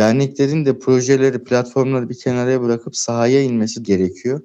Derneklerin 0.00 0.64
de 0.64 0.78
projeleri, 0.78 1.44
platformları 1.44 2.08
bir 2.08 2.18
kenara 2.18 2.62
bırakıp 2.62 2.96
sahaya 2.96 3.42
inmesi 3.42 3.82
gerekiyor. 3.82 4.40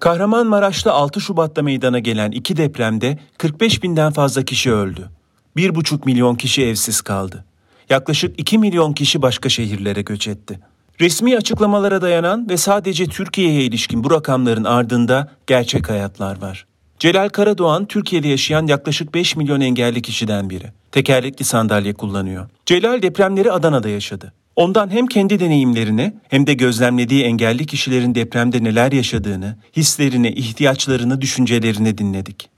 Kahramanmaraş'ta 0.00 0.92
6 0.92 1.20
Şubat'ta 1.20 1.62
meydana 1.62 1.98
gelen 1.98 2.30
iki 2.30 2.56
depremde 2.56 3.18
45 3.38 3.82
binden 3.82 4.12
fazla 4.12 4.42
kişi 4.42 4.72
öldü. 4.72 5.10
1,5 5.56 6.04
milyon 6.04 6.34
kişi 6.34 6.62
evsiz 6.62 7.00
kaldı. 7.00 7.44
Yaklaşık 7.90 8.40
2 8.40 8.58
milyon 8.58 8.92
kişi 8.92 9.22
başka 9.22 9.48
şehirlere 9.48 10.02
göç 10.02 10.28
etti. 10.28 10.60
Resmi 11.00 11.36
açıklamalara 11.36 12.02
dayanan 12.02 12.48
ve 12.48 12.56
sadece 12.56 13.06
Türkiye'ye 13.06 13.62
ilişkin 13.62 14.04
bu 14.04 14.10
rakamların 14.10 14.64
ardında 14.64 15.30
gerçek 15.46 15.90
hayatlar 15.90 16.42
var. 16.42 16.67
Celal 16.98 17.28
Karadoğan 17.28 17.86
Türkiye'de 17.86 18.28
yaşayan 18.28 18.66
yaklaşık 18.66 19.14
5 19.14 19.36
milyon 19.36 19.60
engelli 19.60 20.02
kişiden 20.02 20.50
biri. 20.50 20.64
Tekerlekli 20.92 21.44
sandalye 21.44 21.94
kullanıyor. 21.94 22.48
Celal 22.66 23.02
depremleri 23.02 23.52
Adana'da 23.52 23.88
yaşadı. 23.88 24.32
Ondan 24.56 24.90
hem 24.90 25.06
kendi 25.06 25.40
deneyimlerini 25.40 26.14
hem 26.28 26.46
de 26.46 26.54
gözlemlediği 26.54 27.24
engelli 27.24 27.66
kişilerin 27.66 28.14
depremde 28.14 28.64
neler 28.64 28.92
yaşadığını, 28.92 29.56
hislerini, 29.76 30.28
ihtiyaçlarını, 30.28 31.20
düşüncelerini 31.20 31.98
dinledik. 31.98 32.50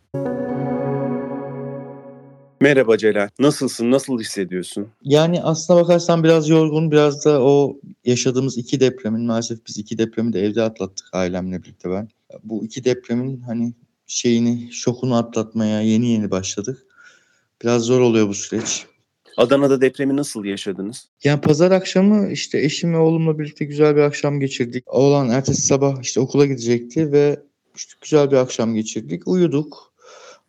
Merhaba 2.61 2.99
Celal. 2.99 3.29
Nasılsın? 3.39 3.91
Nasıl 3.91 4.21
hissediyorsun? 4.21 4.89
Yani 5.03 5.43
aslına 5.43 5.81
bakarsan 5.81 6.25
biraz 6.25 6.49
yorgun, 6.49 6.91
biraz 6.91 7.25
da 7.25 7.43
o 7.43 7.77
yaşadığımız 8.05 8.59
iki 8.59 8.81
depremin 8.81 9.27
maalesef 9.27 9.67
biz 9.67 9.79
iki 9.79 9.99
depremi 9.99 10.33
de 10.33 10.41
evde 10.41 10.63
atlattık 10.63 11.07
ailemle 11.13 11.63
birlikte 11.63 11.91
ben. 11.91 12.09
Bu 12.45 12.65
iki 12.65 12.85
depremin 12.85 13.41
hani 13.41 13.75
şeyini, 14.11 14.69
şokunu 14.73 15.17
atlatmaya 15.17 15.81
yeni 15.81 16.09
yeni 16.09 16.31
başladık. 16.31 16.87
Biraz 17.63 17.83
zor 17.83 18.01
oluyor 18.01 18.29
bu 18.29 18.35
süreç. 18.35 18.87
Adana'da 19.37 19.81
depremi 19.81 20.17
nasıl 20.17 20.45
yaşadınız? 20.45 21.09
Yani 21.25 21.41
pazar 21.41 21.71
akşamı 21.71 22.33
işte 22.33 22.61
eşim 22.61 22.95
ve 22.95 22.99
oğlumla 22.99 23.39
birlikte 23.39 23.65
güzel 23.65 23.97
bir 23.97 24.01
akşam 24.01 24.41
geçirdik. 24.41 24.85
Oğlan 24.87 25.31
ertesi 25.31 25.63
sabah 25.63 26.03
işte 26.03 26.21
okula 26.21 26.47
gidecekti 26.47 27.13
ve 27.13 27.41
işte 27.77 27.93
güzel 28.03 28.31
bir 28.31 28.37
akşam 28.37 28.75
geçirdik. 28.75 29.29
Uyuduk. 29.29 29.93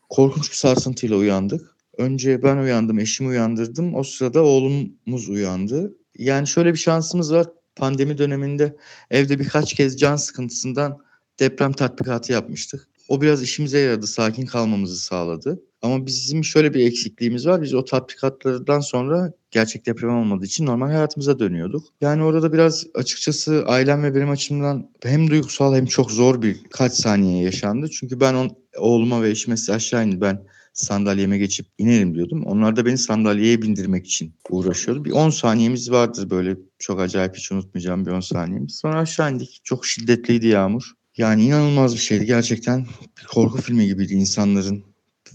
Korkunç 0.10 0.52
bir 0.52 0.56
sarsıntıyla 0.56 1.18
uyandık. 1.18 1.76
Önce 1.98 2.44
ben 2.44 2.58
uyandım, 2.58 3.00
eşimi 3.00 3.30
uyandırdım. 3.30 3.96
O 3.96 4.04
sırada 4.04 4.44
oğlumuz 4.44 5.30
uyandı. 5.30 5.96
Yani 6.18 6.48
şöyle 6.48 6.74
bir 6.74 6.80
şansımız 6.80 7.34
var. 7.34 7.48
Pandemi 7.76 8.18
döneminde 8.18 8.76
evde 9.12 9.40
birkaç 9.40 9.74
kez 9.74 10.00
can 10.00 10.16
sıkıntısından 10.16 10.98
deprem 11.40 11.74
tatbikatı 11.74 12.32
yapmıştık. 12.32 12.91
O 13.12 13.22
biraz 13.22 13.44
işimize 13.44 13.80
yaradı, 13.80 14.08
sakin 14.08 14.46
kalmamızı 14.46 14.98
sağladı. 14.98 15.62
Ama 15.82 16.06
bizim 16.06 16.44
şöyle 16.44 16.74
bir 16.74 16.88
eksikliğimiz 16.88 17.48
var. 17.48 17.62
Biz 17.62 17.74
o 17.74 17.86
tatbikatlardan 17.86 18.80
sonra 18.80 19.34
gerçek 19.52 19.86
deprem 19.86 20.18
olmadığı 20.18 20.46
için 20.46 20.66
normal 20.66 20.88
hayatımıza 20.88 21.40
dönüyorduk. 21.40 21.84
Yani 22.02 22.24
orada 22.24 22.54
biraz 22.54 22.86
açıkçası 22.94 23.64
ailem 23.68 24.04
ve 24.04 24.16
benim 24.16 24.30
açımdan 24.30 24.90
hem 25.04 25.30
duygusal 25.30 25.76
hem 25.76 25.86
çok 25.86 26.12
zor 26.12 26.42
bir 26.42 26.64
kaç 26.64 26.94
saniye 26.94 27.44
yaşandı. 27.44 27.90
Çünkü 27.90 28.20
ben 28.20 28.34
on, 28.34 28.52
oğluma 28.78 29.22
ve 29.22 29.30
eşime 29.30 29.56
aşağı 29.70 30.06
indi. 30.06 30.22
Ben 30.22 30.44
sandalyeme 30.74 31.38
geçip 31.38 31.66
inerim 31.78 32.16
diyordum. 32.16 32.44
Onlar 32.46 32.76
da 32.76 32.86
beni 32.86 32.98
sandalyeye 32.98 33.62
bindirmek 33.62 34.06
için 34.06 34.34
uğraşıyordu. 34.50 35.06
Bir 35.06 35.12
10 35.12 35.30
saniyemiz 35.30 35.92
vardır 35.92 36.30
böyle 36.30 36.58
çok 36.80 37.00
acayip 37.00 37.36
hiç 37.36 37.52
unutmayacağım 37.52 38.06
bir 38.06 38.12
10 38.12 38.20
saniyemiz. 38.20 38.76
Sonra 38.76 39.00
aşağı 39.00 39.34
indik. 39.34 39.62
Çok 39.64 39.86
şiddetliydi 39.86 40.48
yağmur. 40.48 41.01
Yani 41.22 41.44
inanılmaz 41.44 41.94
bir 41.94 42.00
şeydi 42.00 42.26
gerçekten. 42.26 42.86
Bir 43.18 43.28
korku 43.28 43.62
filmi 43.62 43.86
gibiydi 43.86 44.14
insanların 44.14 44.84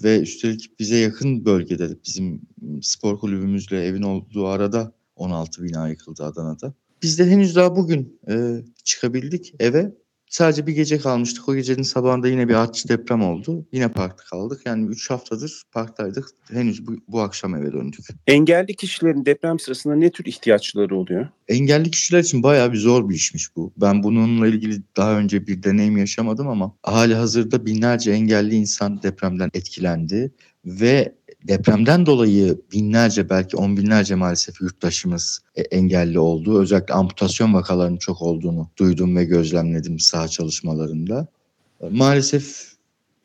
ve 0.02 0.20
üstelik 0.20 0.80
bize 0.80 0.96
yakın 0.96 1.44
bölgede 1.44 1.88
bizim 2.06 2.40
spor 2.82 3.18
kulübümüzle 3.18 3.84
evin 3.84 4.02
olduğu 4.02 4.46
arada 4.46 4.92
16 5.16 5.62
bina 5.62 5.88
yıkıldı 5.88 6.24
Adana'da. 6.24 6.74
Biz 7.02 7.18
de 7.18 7.30
henüz 7.30 7.56
daha 7.56 7.76
bugün 7.76 8.20
e, 8.28 8.64
çıkabildik 8.84 9.54
eve. 9.60 9.94
Sadece 10.36 10.66
bir 10.66 10.72
gece 10.72 10.98
kalmıştık. 10.98 11.48
O 11.48 11.54
gecenin 11.54 11.82
sabahında 11.82 12.28
yine 12.28 12.48
bir 12.48 12.54
artçı 12.54 12.88
deprem 12.88 13.22
oldu. 13.22 13.66
Yine 13.72 13.88
parkta 13.88 14.24
kaldık. 14.24 14.60
Yani 14.66 14.86
3 14.86 15.10
haftadır 15.10 15.62
parktaydık. 15.72 16.28
Henüz 16.50 16.86
bu, 16.86 16.96
bu 17.08 17.20
akşam 17.20 17.54
eve 17.54 17.72
döndük. 17.72 18.06
Engelli 18.26 18.76
kişilerin 18.76 19.26
deprem 19.26 19.58
sırasında 19.58 19.94
ne 19.94 20.10
tür 20.10 20.24
ihtiyaçları 20.24 20.96
oluyor? 20.96 21.28
Engelli 21.48 21.90
kişiler 21.90 22.20
için 22.20 22.42
bayağı 22.42 22.72
bir 22.72 22.78
zor 22.78 23.08
bir 23.08 23.14
işmiş 23.14 23.56
bu. 23.56 23.72
Ben 23.76 24.02
bununla 24.02 24.46
ilgili 24.46 24.82
daha 24.96 25.18
önce 25.18 25.46
bir 25.46 25.62
deneyim 25.62 25.96
yaşamadım 25.96 26.48
ama 26.48 26.76
hali 26.82 27.14
hazırda 27.14 27.66
binlerce 27.66 28.10
engelli 28.10 28.54
insan 28.54 29.02
depremden 29.02 29.50
etkilendi 29.54 30.32
ve 30.64 31.14
depremden 31.48 32.06
dolayı 32.06 32.60
binlerce 32.72 33.30
belki 33.30 33.56
on 33.56 33.76
binlerce 33.76 34.14
maalesef 34.14 34.60
yurttaşımız 34.60 35.40
e, 35.54 35.62
engelli 35.62 36.18
oldu. 36.18 36.60
Özellikle 36.60 36.94
amputasyon 36.94 37.54
vakalarının 37.54 37.96
çok 37.96 38.22
olduğunu 38.22 38.70
duydum 38.78 39.16
ve 39.16 39.24
gözlemledim 39.24 39.98
saha 39.98 40.28
çalışmalarında. 40.28 41.26
Maalesef 41.90 42.72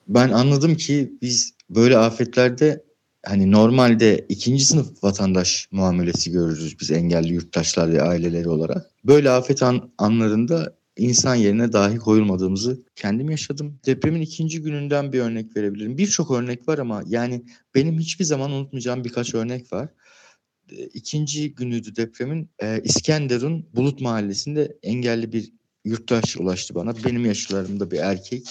ben 0.08 0.30
anladım 0.30 0.76
ki 0.76 1.14
biz 1.22 1.54
böyle 1.70 1.98
afetlerde 1.98 2.84
hani 3.26 3.52
normalde 3.52 4.26
ikinci 4.30 4.66
sınıf 4.66 5.04
vatandaş 5.04 5.68
muamelesi 5.72 6.32
görürüz 6.32 6.80
biz 6.82 6.92
engelli 6.92 7.34
yurttaşlar 7.34 7.94
ve 7.94 8.02
aileleri 8.02 8.50
olarak. 8.50 8.86
Böyle 9.06 9.30
afet 9.30 9.64
an, 9.64 9.90
anlarında 9.98 10.74
insan 11.02 11.36
yerine 11.36 11.74
dahi 11.74 11.98
koyulmadığımızı 11.98 12.84
kendim 12.96 13.30
yaşadım. 13.30 13.80
Depremin 13.86 14.22
ikinci 14.22 14.62
gününden 14.62 15.14
bir 15.14 15.20
örnek 15.20 15.58
verebilirim. 15.58 15.98
Birçok 15.98 16.32
örnek 16.32 16.68
var 16.68 16.78
ama 16.78 17.04
yani 17.08 17.46
benim 17.76 18.00
hiçbir 18.00 18.26
zaman 18.26 18.52
unutmayacağım 18.52 19.04
birkaç 19.04 19.34
örnek 19.34 19.74
var. 19.74 19.90
İkinci 20.94 21.56
günüydü 21.56 21.96
depremin. 21.96 22.50
Ee, 22.64 22.82
İskenderun 22.84 23.70
Bulut 23.74 24.02
Mahallesi'nde 24.02 24.78
engelli 24.84 25.34
bir 25.34 25.52
yurttaş 25.86 26.38
ulaştı 26.38 26.76
bana. 26.76 26.96
Benim 27.06 27.26
yaşlarımda 27.26 27.92
bir 27.92 27.98
erkek. 27.98 28.48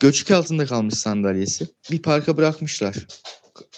Göçük 0.00 0.30
altında 0.30 0.66
kalmış 0.66 0.94
sandalyesi. 0.94 1.66
Bir 1.90 2.02
parka 2.02 2.36
bırakmışlar 2.36 3.06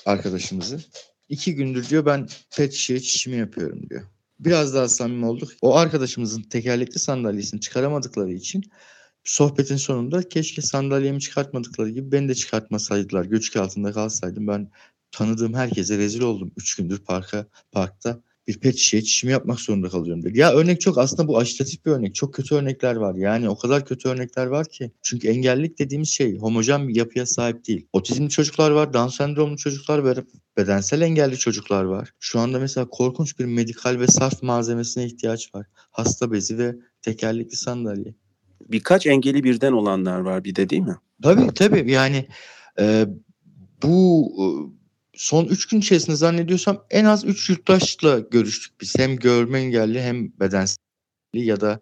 arkadaşımızı. 0.07 0.81
İki 1.29 1.55
gündür 1.55 1.89
diyor 1.89 2.07
ben 2.07 2.29
pet 2.57 2.73
şişeye 2.73 3.01
çişimi 3.01 3.37
yapıyorum 3.37 3.91
diyor. 3.91 4.03
Biraz 4.41 4.75
daha 4.75 4.89
samimi 4.89 5.27
olduk. 5.27 5.53
O 5.63 5.77
arkadaşımızın 5.77 6.43
tekerlekli 6.43 6.99
sandalyesini 6.99 7.61
çıkaramadıkları 7.61 8.33
için 8.33 8.63
sohbetin 9.25 9.77
sonunda 9.77 10.29
keşke 10.29 10.63
sandalyemi 10.63 11.21
çıkartmadıkları 11.21 11.91
gibi 11.91 12.13
beni 12.13 12.29
de 12.29 12.35
çıkartmasaydılar. 12.35 13.25
Göçük 13.25 13.57
altında 13.57 13.93
kalsaydım 13.93 14.47
ben 14.49 14.71
tanıdığım 15.11 15.55
herkese 15.55 15.99
rezil 15.99 16.21
oldum. 16.23 16.53
Üç 16.57 16.77
gündür 16.77 16.99
parka, 16.99 17.47
parkta 17.73 18.21
bir 18.49 18.61
pet 18.61 18.77
şişeye 18.77 19.03
çişimi 19.03 19.33
yapmak 19.33 19.61
zorunda 19.61 19.89
kalıyorum 19.89 20.23
dedi. 20.23 20.39
Ya 20.39 20.53
örnek 20.53 20.81
çok 20.81 20.99
aslında 20.99 21.29
bu 21.29 21.39
ajitatif 21.39 21.87
bir 21.87 21.91
örnek. 21.91 22.15
Çok 22.15 22.35
kötü 22.35 22.55
örnekler 22.55 22.97
var. 22.97 23.15
Yani 23.15 23.49
o 23.49 23.59
kadar 23.59 23.85
kötü 23.85 24.09
örnekler 24.09 24.47
var 24.47 24.69
ki. 24.69 24.93
Çünkü 25.03 25.29
engellilik 25.29 25.79
dediğimiz 25.79 26.09
şey 26.09 26.39
homojen 26.39 26.89
bir 26.89 26.97
yapıya 26.97 27.27
sahip 27.27 27.67
değil. 27.67 27.87
Otizmli 27.93 28.29
çocuklar 28.29 28.71
var, 28.71 28.93
Down 28.93 29.09
sendromlu 29.09 29.57
çocuklar 29.57 29.99
var, 29.99 30.19
bedensel 30.57 31.01
engelli 31.01 31.39
çocuklar 31.39 31.85
var. 31.85 32.11
Şu 32.21 32.41
anda 32.41 32.59
mesela 32.59 32.89
korkunç 32.89 33.39
bir 33.39 33.45
medikal 33.45 34.01
ve 34.01 34.07
sarf 34.07 34.43
malzemesine 34.43 35.05
ihtiyaç 35.05 35.55
var. 35.55 35.67
Hasta 35.91 36.33
bezi 36.33 36.59
ve 36.59 36.77
tekerlekli 37.03 37.57
sandalye. 37.57 38.15
Birkaç 38.69 39.07
engeli 39.07 39.45
birden 39.45 39.73
olanlar 39.73 40.21
var 40.21 40.45
bir 40.45 40.55
de 40.55 40.71
değil 40.71 40.83
mi? 40.83 40.97
Tabii 41.23 41.55
tabii 41.55 41.91
yani 41.93 42.27
e, 42.79 43.07
bu 43.83 44.33
son 45.17 45.45
3 45.45 45.67
gün 45.67 45.79
içerisinde 45.79 46.17
zannediyorsam 46.17 46.85
en 46.91 47.05
az 47.05 47.25
3 47.25 47.51
yurttaşla 47.51 48.19
görüştük 48.19 48.81
biz. 48.81 48.99
Hem 48.99 49.17
görme 49.17 49.59
engelli 49.59 50.03
hem 50.03 50.33
bedensel 50.41 50.77
ya 51.33 51.61
da 51.61 51.81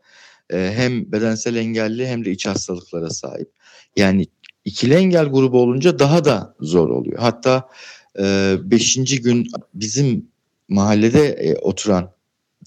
e, 0.50 0.72
hem 0.74 1.12
bedensel 1.12 1.56
engelli 1.56 2.06
hem 2.06 2.24
de 2.24 2.30
iç 2.30 2.46
hastalıklara 2.46 3.10
sahip. 3.10 3.50
Yani 3.96 4.26
ikili 4.64 4.94
engel 4.94 5.26
grubu 5.26 5.60
olunca 5.60 5.98
daha 5.98 6.24
da 6.24 6.54
zor 6.60 6.88
oluyor. 6.88 7.18
Hatta 7.18 7.68
5. 8.18 8.98
E, 8.98 9.16
gün 9.16 9.50
bizim 9.74 10.26
mahallede 10.68 11.28
e, 11.28 11.56
oturan 11.56 12.12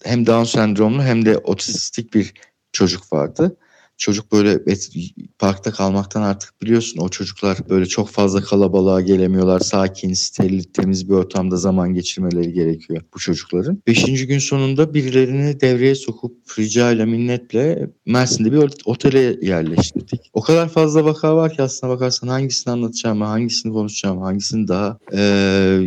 hem 0.03 0.25
Down 0.25 0.43
sendromlu 0.43 1.03
hem 1.03 1.25
de 1.25 1.37
otistik 1.37 2.13
bir 2.13 2.33
çocuk 2.71 3.13
vardı 3.13 3.57
çocuk 3.97 4.31
böyle 4.31 4.59
parkta 5.39 5.71
kalmaktan 5.71 6.21
artık 6.21 6.61
biliyorsun 6.61 6.99
o 6.99 7.09
çocuklar 7.09 7.57
böyle 7.69 7.85
çok 7.85 8.09
fazla 8.09 8.41
kalabalığa 8.41 9.01
gelemiyorlar. 9.01 9.59
Sakin, 9.59 10.13
steril, 10.13 10.63
temiz 10.63 11.09
bir 11.09 11.13
ortamda 11.13 11.57
zaman 11.57 11.93
geçirmeleri 11.93 12.53
gerekiyor 12.53 13.01
bu 13.13 13.19
çocukların. 13.19 13.81
Beşinci 13.87 14.27
gün 14.27 14.39
sonunda 14.39 14.93
birilerini 14.93 15.61
devreye 15.61 15.95
sokup 15.95 16.59
rica 16.59 17.05
minnetle 17.05 17.89
Mersin'de 18.05 18.51
bir 18.51 18.69
otele 18.85 19.37
yerleştirdik. 19.41 20.21
O 20.33 20.41
kadar 20.41 20.69
fazla 20.69 21.05
vaka 21.05 21.35
var 21.35 21.53
ki 21.53 21.61
aslına 21.61 21.93
bakarsan 21.93 22.27
hangisini 22.27 22.73
anlatacağımı, 22.73 23.25
hangisini 23.25 23.73
konuşacağımı, 23.73 24.21
hangisini 24.21 24.67
daha 24.67 24.97
e, 25.13 25.19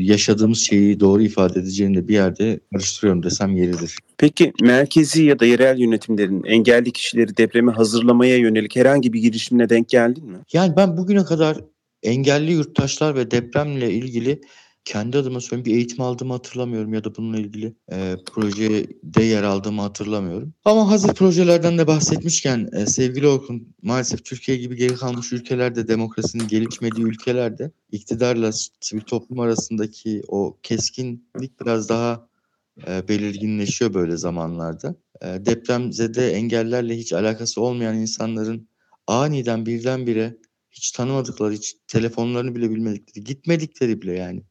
yaşadığımız 0.01 0.59
şeyi 0.59 1.01
doğru 1.01 1.23
ifade 1.23 1.61
edeceğini 1.61 1.97
de 1.97 2.09
bir 2.09 2.15
yerde 2.15 2.61
karıştırıyorum 2.73 3.23
desem 3.23 3.57
yeridir. 3.57 3.97
Peki 4.19 4.53
merkezi 4.61 5.25
ya 5.25 5.39
da 5.39 5.47
yerel 5.47 5.79
yönetimlerin 5.79 6.45
engelli 6.45 6.93
kişileri 6.93 7.37
depreme 7.37 7.73
hazırlamaya 7.99 8.37
yönelik 8.37 8.77
herhangi 8.77 9.13
bir 9.13 9.21
girişimine 9.21 9.69
denk 9.69 9.89
geldin 9.89 10.25
mi? 10.31 10.39
Yani 10.53 10.77
ben 10.77 10.97
bugüne 10.97 11.25
kadar 11.25 11.59
engelli 12.03 12.53
yurttaşlar 12.53 13.15
ve 13.15 13.31
depremle 13.31 13.93
ilgili 13.93 14.41
kendi 14.85 15.19
adıma 15.19 15.41
söyleyeyim 15.41 15.65
bir 15.65 15.75
eğitim 15.75 16.01
aldığımı 16.01 16.33
hatırlamıyorum 16.33 16.95
ya 16.95 17.05
da 17.05 17.17
bununla 17.17 17.39
ilgili 17.39 17.75
e, 17.93 18.17
projede 18.27 19.23
yer 19.23 19.43
aldığımı 19.43 19.83
hatırlamıyorum. 19.83 20.55
Ama 20.65 20.91
hazır 20.91 21.15
projelerden 21.15 21.79
de 21.79 21.87
bahsetmişken 21.87 22.69
e, 22.73 22.87
sevgili 22.87 23.29
Orkun 23.29 23.75
maalesef 23.83 24.25
Türkiye 24.25 24.57
gibi 24.57 24.77
geri 24.77 24.95
kalmış 24.95 25.33
ülkelerde 25.33 25.89
demokrasinin 25.89 26.49
gelişmediği 26.49 27.07
ülkelerde 27.07 27.71
iktidarla 27.93 28.51
sivil 28.81 29.01
toplum 29.01 29.41
arasındaki 29.41 30.23
o 30.29 30.57
keskinlik 30.63 31.61
biraz 31.61 31.89
daha 31.89 32.29
e, 32.89 33.09
belirginleşiyor 33.09 33.95
böyle 33.95 34.17
zamanlarda. 34.17 34.95
E, 35.23 35.27
depremzede 35.47 36.33
engellerle 36.33 36.97
hiç 36.97 37.13
alakası 37.13 37.61
olmayan 37.61 37.97
insanların 37.97 38.69
aniden 39.07 39.67
birdenbire 39.67 40.37
hiç 40.71 40.91
tanımadıkları, 40.91 41.55
hiç 41.55 41.77
telefonlarını 41.87 42.55
bile 42.55 42.71
bilmedikleri, 42.71 43.25
gitmedikleri 43.25 44.03
bile 44.03 44.19
yani 44.19 44.43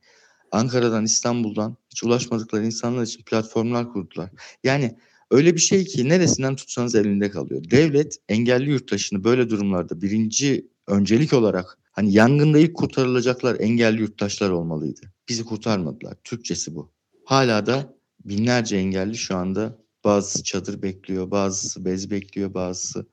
Ankara'dan, 0.52 1.06
İstanbul'dan 1.06 1.78
hiç 1.90 2.04
ulaşmadıkları 2.04 2.66
insanlar 2.66 3.04
için 3.04 3.24
platformlar 3.24 3.94
kurdular. 3.94 4.30
Yani 4.64 4.98
öyle 5.31 5.56
bir 5.56 5.60
şey 5.60 5.86
ki 5.86 6.10
neresinden 6.10 6.56
tutsanız 6.56 6.96
elinde 6.96 7.31
kalıyor. 7.31 7.63
Devlet 7.72 8.18
engelli 8.30 8.70
yurttaşını 8.70 9.24
böyle 9.24 9.50
durumlarda 9.50 10.02
birinci 10.02 10.68
öncelik 10.88 11.34
olarak 11.34 11.78
hani 11.92 12.13
yangında 12.13 12.60
ilk 12.60 12.75
kurtarılacaklar 12.75 13.60
engelli 13.60 14.02
yurttaşlar 14.02 14.50
olmalıydı. 14.50 15.02
Bizi 15.30 15.46
kurtarmadılar. 15.46 16.18
Türkçesi 16.24 16.75
bu. 16.75 16.92
Hala 17.25 17.66
da 17.66 17.98
binlerce 18.25 18.78
engelli 18.78 19.16
şu 19.16 19.36
anda 19.36 19.78
bazısı 20.07 20.44
çadır 20.44 20.81
bekliyor, 20.81 21.31
bazısı 21.31 21.86
bez 21.86 22.12
bekliyor, 22.12 22.54
bazısı 22.54 23.06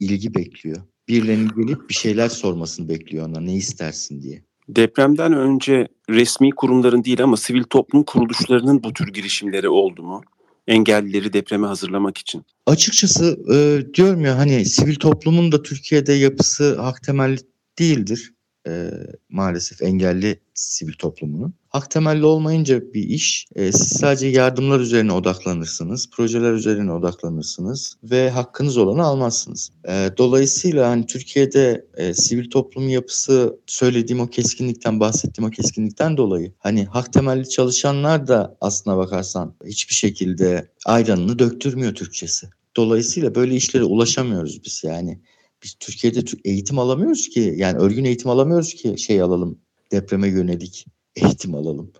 ilgi 0.00 0.34
bekliyor. 0.34 0.82
Birilerinin 1.08 1.50
gelip 1.56 1.88
bir 1.88 1.94
şeyler 1.94 2.28
sormasını 2.28 2.88
bekliyor 2.88 3.28
ona 3.28 3.40
ne 3.40 3.54
istersin 3.54 4.22
diye. 4.22 4.42
Depremden 4.68 5.32
önce 5.32 5.88
resmi 6.10 6.50
kurumların 6.50 7.04
değil 7.04 7.22
ama 7.22 7.36
sivil 7.36 7.62
toplum 7.62 8.02
kuruluşlarının 8.04 8.82
bu 8.82 8.92
tür 8.92 9.12
girişimleri 9.12 9.68
oldu 9.68 10.02
mu? 10.02 10.22
Engellileri 10.66 11.32
depreme 11.32 11.66
hazırlamak 11.66 12.18
için. 12.18 12.44
Açıkçası 12.66 13.38
e, 13.54 13.94
diyorum 13.94 14.24
ya 14.24 14.38
hani 14.38 14.64
sivil 14.64 14.94
toplumun 14.94 15.52
da 15.52 15.62
Türkiye'de 15.62 16.12
yapısı 16.12 16.80
hak 16.80 17.02
temelli 17.02 17.38
değildir. 17.78 18.32
E, 18.68 18.90
maalesef 19.28 19.82
engelli 19.82 20.40
sivil 20.54 20.92
toplumunun. 20.92 21.54
Hak 21.68 21.90
temelli 21.90 22.24
olmayınca 22.24 22.94
bir 22.94 23.02
iş 23.02 23.46
e, 23.54 23.72
siz 23.72 23.88
sadece 23.88 24.26
yardımlar 24.26 24.80
üzerine 24.80 25.12
odaklanırsınız, 25.12 26.10
projeler 26.10 26.52
üzerine 26.52 26.92
odaklanırsınız 26.92 27.96
ve 28.02 28.30
hakkınız 28.30 28.76
olanı 28.76 29.02
almazsınız. 29.02 29.72
E, 29.88 30.10
dolayısıyla 30.18 30.90
hani 30.90 31.06
Türkiye'de 31.06 31.86
e, 31.96 32.14
sivil 32.14 32.50
toplum 32.50 32.88
yapısı 32.88 33.58
söylediğim 33.66 34.22
o 34.22 34.26
keskinlikten 34.26 35.00
bahsettiğim 35.00 35.48
o 35.48 35.50
keskinlikten 35.50 36.16
dolayı 36.16 36.52
hani 36.58 36.84
hak 36.84 37.12
temelli 37.12 37.48
çalışanlar 37.48 38.26
da 38.28 38.56
aslına 38.60 38.96
bakarsan 38.96 39.54
hiçbir 39.64 39.94
şekilde 39.94 40.70
ayranını 40.86 41.38
döktürmüyor 41.38 41.94
Türkçesi. 41.94 42.48
Dolayısıyla 42.76 43.34
böyle 43.34 43.54
işlere 43.54 43.84
ulaşamıyoruz 43.84 44.64
biz 44.64 44.84
yani. 44.84 45.20
Biz 45.62 45.74
Türkiye'de 45.74 46.20
eğitim 46.44 46.78
alamıyoruz 46.78 47.28
ki 47.28 47.54
yani 47.56 47.78
örgün 47.78 48.04
eğitim 48.04 48.30
alamıyoruz 48.30 48.74
ki 48.74 48.98
şey 48.98 49.22
alalım 49.22 49.58
depreme 49.92 50.28
yönelik 50.28 50.86
eğitim 51.16 51.54
alalım. 51.54 51.92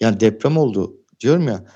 Yani 0.00 0.20
deprem 0.20 0.56
oldu 0.56 0.96
diyorum 1.20 1.48
ya 1.48 1.66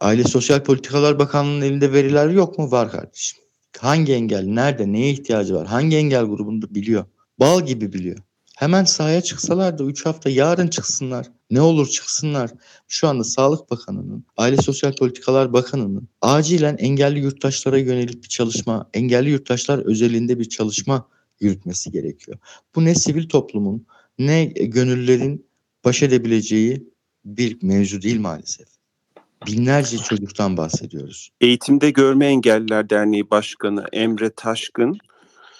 Aile 0.00 0.24
Sosyal 0.24 0.62
Politikalar 0.64 1.18
Bakanlığı'nın 1.18 1.60
elinde 1.60 1.92
veriler 1.92 2.28
yok 2.28 2.58
mu? 2.58 2.70
Var 2.70 2.90
kardeşim. 2.90 3.38
Hangi 3.78 4.12
engel, 4.12 4.44
nerede, 4.44 4.92
neye 4.92 5.10
ihtiyacı 5.10 5.54
var? 5.54 5.66
Hangi 5.66 5.96
engel 5.96 6.24
grubunda 6.24 6.74
biliyor. 6.74 7.04
Bal 7.40 7.66
gibi 7.66 7.92
biliyor. 7.92 8.18
Hemen 8.56 8.84
sahaya 8.84 9.20
çıksalar 9.20 9.78
da 9.78 9.84
3 9.84 10.06
hafta 10.06 10.30
yarın 10.30 10.68
çıksınlar. 10.68 11.26
Ne 11.50 11.60
olur 11.60 11.88
çıksınlar. 11.88 12.50
Şu 12.88 13.08
anda 13.08 13.24
Sağlık 13.24 13.70
Bakanı'nın, 13.70 14.24
Aile 14.36 14.56
Sosyal 14.56 14.96
Politikalar 14.96 15.52
Bakanı'nın 15.52 16.08
acilen 16.20 16.76
engelli 16.76 17.18
yurttaşlara 17.18 17.78
yönelik 17.78 18.22
bir 18.22 18.28
çalışma, 18.28 18.90
engelli 18.94 19.30
yurttaşlar 19.30 19.78
özelinde 19.78 20.38
bir 20.38 20.48
çalışma 20.48 21.08
yürütmesi 21.40 21.90
gerekiyor. 21.90 22.38
Bu 22.74 22.84
ne 22.84 22.94
sivil 22.94 23.28
toplumun 23.28 23.86
ne 24.18 24.44
gönüllerin 24.44 25.46
baş 25.84 26.02
edebileceği 26.02 26.88
bir 27.24 27.62
mevzu 27.62 28.02
değil 28.02 28.20
maalesef. 28.20 28.66
Binlerce 29.46 29.98
çocuktan 29.98 30.56
bahsediyoruz. 30.56 31.30
Eğitimde 31.40 31.90
Görme 31.90 32.26
Engelliler 32.26 32.90
Derneği 32.90 33.30
Başkanı 33.30 33.84
Emre 33.92 34.30
Taşkın, 34.30 34.98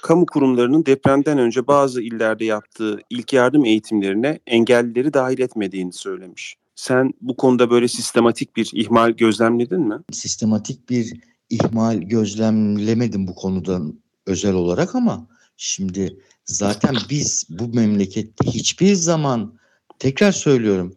kamu 0.02 0.26
kurumlarının 0.26 0.87
depremden 0.87 1.38
önce 1.38 1.66
bazı 1.66 2.02
illerde 2.02 2.44
yaptığı 2.44 2.99
ilk 3.10 3.32
yardım 3.32 3.64
eğitimlerine 3.64 4.38
engellileri 4.46 5.14
dahil 5.14 5.38
etmediğini 5.38 5.93
söylemiş. 5.93 6.56
Sen 6.75 7.12
bu 7.20 7.37
konuda 7.37 7.70
böyle 7.70 7.88
sistematik 7.88 8.56
bir 8.56 8.70
ihmal 8.75 9.10
gözlemledin 9.10 9.81
mi? 9.81 9.99
Sistematik 10.12 10.90
bir 10.90 11.12
ihmal 11.50 11.96
gözlemlemedim 11.96 13.28
bu 13.28 13.34
konudan 13.34 14.00
özel 14.26 14.54
olarak 14.54 14.94
ama 14.94 15.26
şimdi 15.56 16.16
zaten 16.44 16.96
biz 17.10 17.46
bu 17.50 17.69
memlekette 17.69 18.46
hiçbir 18.46 18.94
zaman 18.94 19.55
tekrar 19.98 20.32
söylüyorum 20.32 20.96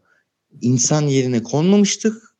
insan 0.61 1.01
yerine 1.01 1.43
konmamıştık. 1.43 2.35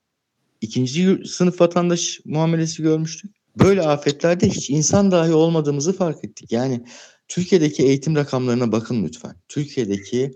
İkinci 0.62 1.22
sınıf 1.26 1.62
vatandaş 1.62 2.20
muamelesi 2.26 2.84
görmüştük. 2.84 3.32
Böyle 3.60 3.82
afetlerde 3.82 4.50
hiç 4.50 4.70
insan 4.70 5.12
dahi 5.12 5.34
olmadığımızı 5.34 5.94
fark 5.94 6.24
ettik. 6.24 6.52
Yani 6.52 6.84
Türkiye'deki 7.28 7.84
eğitim 7.84 8.16
rakamlarına 8.16 8.72
bakın 8.72 9.04
lütfen. 9.04 9.36
Türkiye'deki 9.48 10.32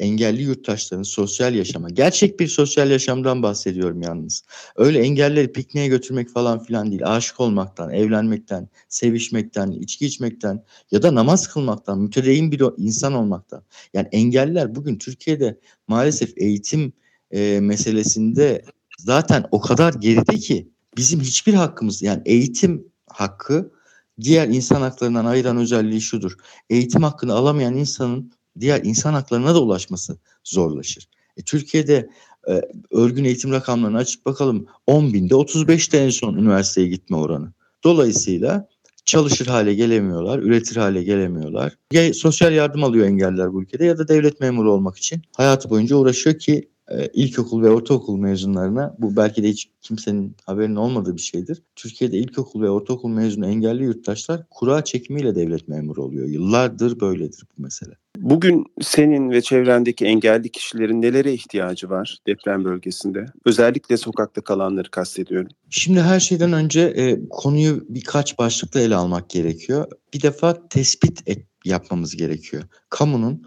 engelli 0.00 0.42
yurttaşların 0.42 1.02
sosyal 1.02 1.54
yaşama, 1.54 1.90
gerçek 1.90 2.40
bir 2.40 2.46
sosyal 2.46 2.90
yaşamdan 2.90 3.42
bahsediyorum 3.42 4.02
yalnız. 4.02 4.42
Öyle 4.76 4.98
engelleri 4.98 5.52
pikniğe 5.52 5.88
götürmek 5.88 6.30
falan 6.30 6.64
filan 6.64 6.90
değil. 6.90 7.02
Aşık 7.04 7.40
olmaktan, 7.40 7.90
evlenmekten, 7.90 8.68
sevişmekten, 8.88 9.70
içki 9.70 10.06
içmekten 10.06 10.64
ya 10.90 11.02
da 11.02 11.14
namaz 11.14 11.48
kılmaktan, 11.48 11.98
mütedeyyin 11.98 12.52
bir 12.52 12.62
insan 12.76 13.12
olmaktan. 13.12 13.62
Yani 13.94 14.08
engelliler 14.12 14.74
bugün 14.74 14.98
Türkiye'de 14.98 15.58
maalesef 15.88 16.32
eğitim 16.36 16.92
e, 17.30 17.60
meselesinde 17.60 18.64
zaten 18.98 19.44
o 19.50 19.60
kadar 19.60 19.94
geride 19.94 20.36
ki 20.36 20.68
bizim 20.96 21.20
hiçbir 21.20 21.54
hakkımız 21.54 22.02
yani 22.02 22.22
eğitim 22.24 22.84
hakkı 23.06 23.72
diğer 24.20 24.48
insan 24.48 24.80
haklarından 24.80 25.24
ayıran 25.24 25.56
özelliği 25.56 26.00
şudur. 26.00 26.36
Eğitim 26.70 27.02
hakkını 27.02 27.34
alamayan 27.34 27.76
insanın 27.76 28.32
diğer 28.60 28.84
insan 28.84 29.12
haklarına 29.12 29.54
da 29.54 29.62
ulaşması 29.62 30.18
zorlaşır. 30.44 31.08
E, 31.36 31.42
Türkiye'de 31.42 32.10
e, 32.48 32.62
örgün 32.90 33.24
eğitim 33.24 33.52
rakamlarını 33.52 33.98
açıp 33.98 34.26
bakalım 34.26 34.66
10 34.86 35.12
binde 35.12 35.34
35'te 35.34 35.98
en 35.98 36.10
son 36.10 36.34
üniversiteye 36.34 36.88
gitme 36.88 37.16
oranı. 37.16 37.52
Dolayısıyla 37.84 38.68
çalışır 39.04 39.46
hale 39.46 39.74
gelemiyorlar, 39.74 40.38
üretir 40.38 40.76
hale 40.76 41.02
gelemiyorlar. 41.02 41.76
Ya 41.92 42.14
sosyal 42.14 42.52
yardım 42.52 42.84
alıyor 42.84 43.06
engeller 43.06 43.52
bu 43.52 43.62
ülkede 43.62 43.84
ya 43.84 43.98
da 43.98 44.08
devlet 44.08 44.40
memuru 44.40 44.72
olmak 44.72 44.96
için 44.96 45.22
hayatı 45.36 45.70
boyunca 45.70 45.96
uğraşıyor 45.96 46.38
ki 46.38 46.69
e, 46.90 47.08
ilkokul 47.14 47.62
ve 47.62 47.70
ortaokul 47.70 48.16
mezunlarına 48.16 48.94
bu 48.98 49.16
belki 49.16 49.42
de 49.42 49.48
hiç 49.48 49.70
kimsenin 49.80 50.36
haberinin 50.46 50.76
olmadığı 50.76 51.16
bir 51.16 51.20
şeydir. 51.20 51.62
Türkiye'de 51.76 52.18
ilkokul 52.18 52.62
ve 52.62 52.70
ortaokul 52.70 53.08
mezunu 53.08 53.46
engelli 53.46 53.84
yurttaşlar 53.84 54.42
kura 54.50 54.84
çekimiyle 54.84 55.34
devlet 55.34 55.68
memuru 55.68 56.04
oluyor. 56.04 56.28
Yıllardır 56.28 57.00
böyledir 57.00 57.44
bu 57.58 57.62
mesele. 57.62 57.94
Bugün 58.18 58.64
senin 58.80 59.30
ve 59.30 59.42
çevrendeki 59.42 60.04
engelli 60.04 60.48
kişilerin 60.48 61.02
nelere 61.02 61.32
ihtiyacı 61.32 61.90
var 61.90 62.18
deprem 62.26 62.64
bölgesinde? 62.64 63.26
Özellikle 63.44 63.96
sokakta 63.96 64.40
kalanları 64.40 64.90
kastediyorum. 64.90 65.48
Şimdi 65.70 66.00
her 66.00 66.20
şeyden 66.20 66.52
önce 66.52 66.80
e, 66.80 67.28
konuyu 67.30 67.84
birkaç 67.88 68.38
başlıkla 68.38 68.80
ele 68.80 68.96
almak 68.96 69.30
gerekiyor. 69.30 69.86
Bir 70.14 70.22
defa 70.22 70.68
tespit 70.68 71.22
et, 71.26 71.46
yapmamız 71.64 72.16
gerekiyor. 72.16 72.62
Kamunun 72.90 73.42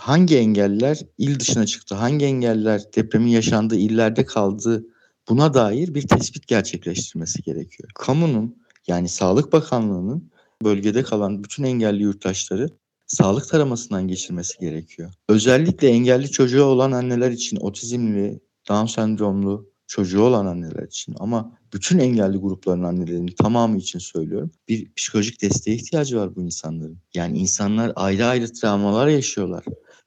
hangi 0.00 0.36
engeller 0.36 1.00
il 1.18 1.40
dışına 1.40 1.66
çıktı, 1.66 1.94
hangi 1.94 2.24
engeller 2.24 2.82
depremin 2.96 3.30
yaşandığı 3.30 3.76
illerde 3.76 4.24
kaldı 4.24 4.84
buna 5.28 5.54
dair 5.54 5.94
bir 5.94 6.08
tespit 6.08 6.46
gerçekleştirmesi 6.46 7.42
gerekiyor. 7.42 7.90
Kamunun 7.94 8.56
yani 8.86 9.08
Sağlık 9.08 9.52
Bakanlığı'nın 9.52 10.30
bölgede 10.64 11.02
kalan 11.02 11.44
bütün 11.44 11.64
engelli 11.64 12.02
yurttaşları 12.02 12.68
sağlık 13.06 13.48
taramasından 13.48 14.08
geçirmesi 14.08 14.58
gerekiyor. 14.58 15.12
Özellikle 15.28 15.88
engelli 15.88 16.30
çocuğu 16.30 16.64
olan 16.64 16.92
anneler 16.92 17.30
için 17.30 17.56
otizmli, 17.56 18.40
Down 18.68 18.86
sendromlu 18.86 19.70
çocuğu 19.86 20.22
olan 20.22 20.46
anneler 20.46 20.82
için 20.82 21.14
ama 21.18 21.58
bütün 21.72 21.98
engelli 21.98 22.36
grupların 22.36 22.82
annelerinin 22.82 23.34
tamamı 23.42 23.78
için 23.78 23.98
söylüyorum. 23.98 24.50
Bir 24.68 24.92
psikolojik 24.96 25.42
desteğe 25.42 25.76
ihtiyacı 25.76 26.16
var 26.16 26.36
bu 26.36 26.42
insanların. 26.42 26.98
Yani 27.14 27.38
insanlar 27.38 27.92
ayrı 27.96 28.26
ayrı 28.26 28.52
travmalar 28.52 29.08
yaşıyorlar. 29.08 29.64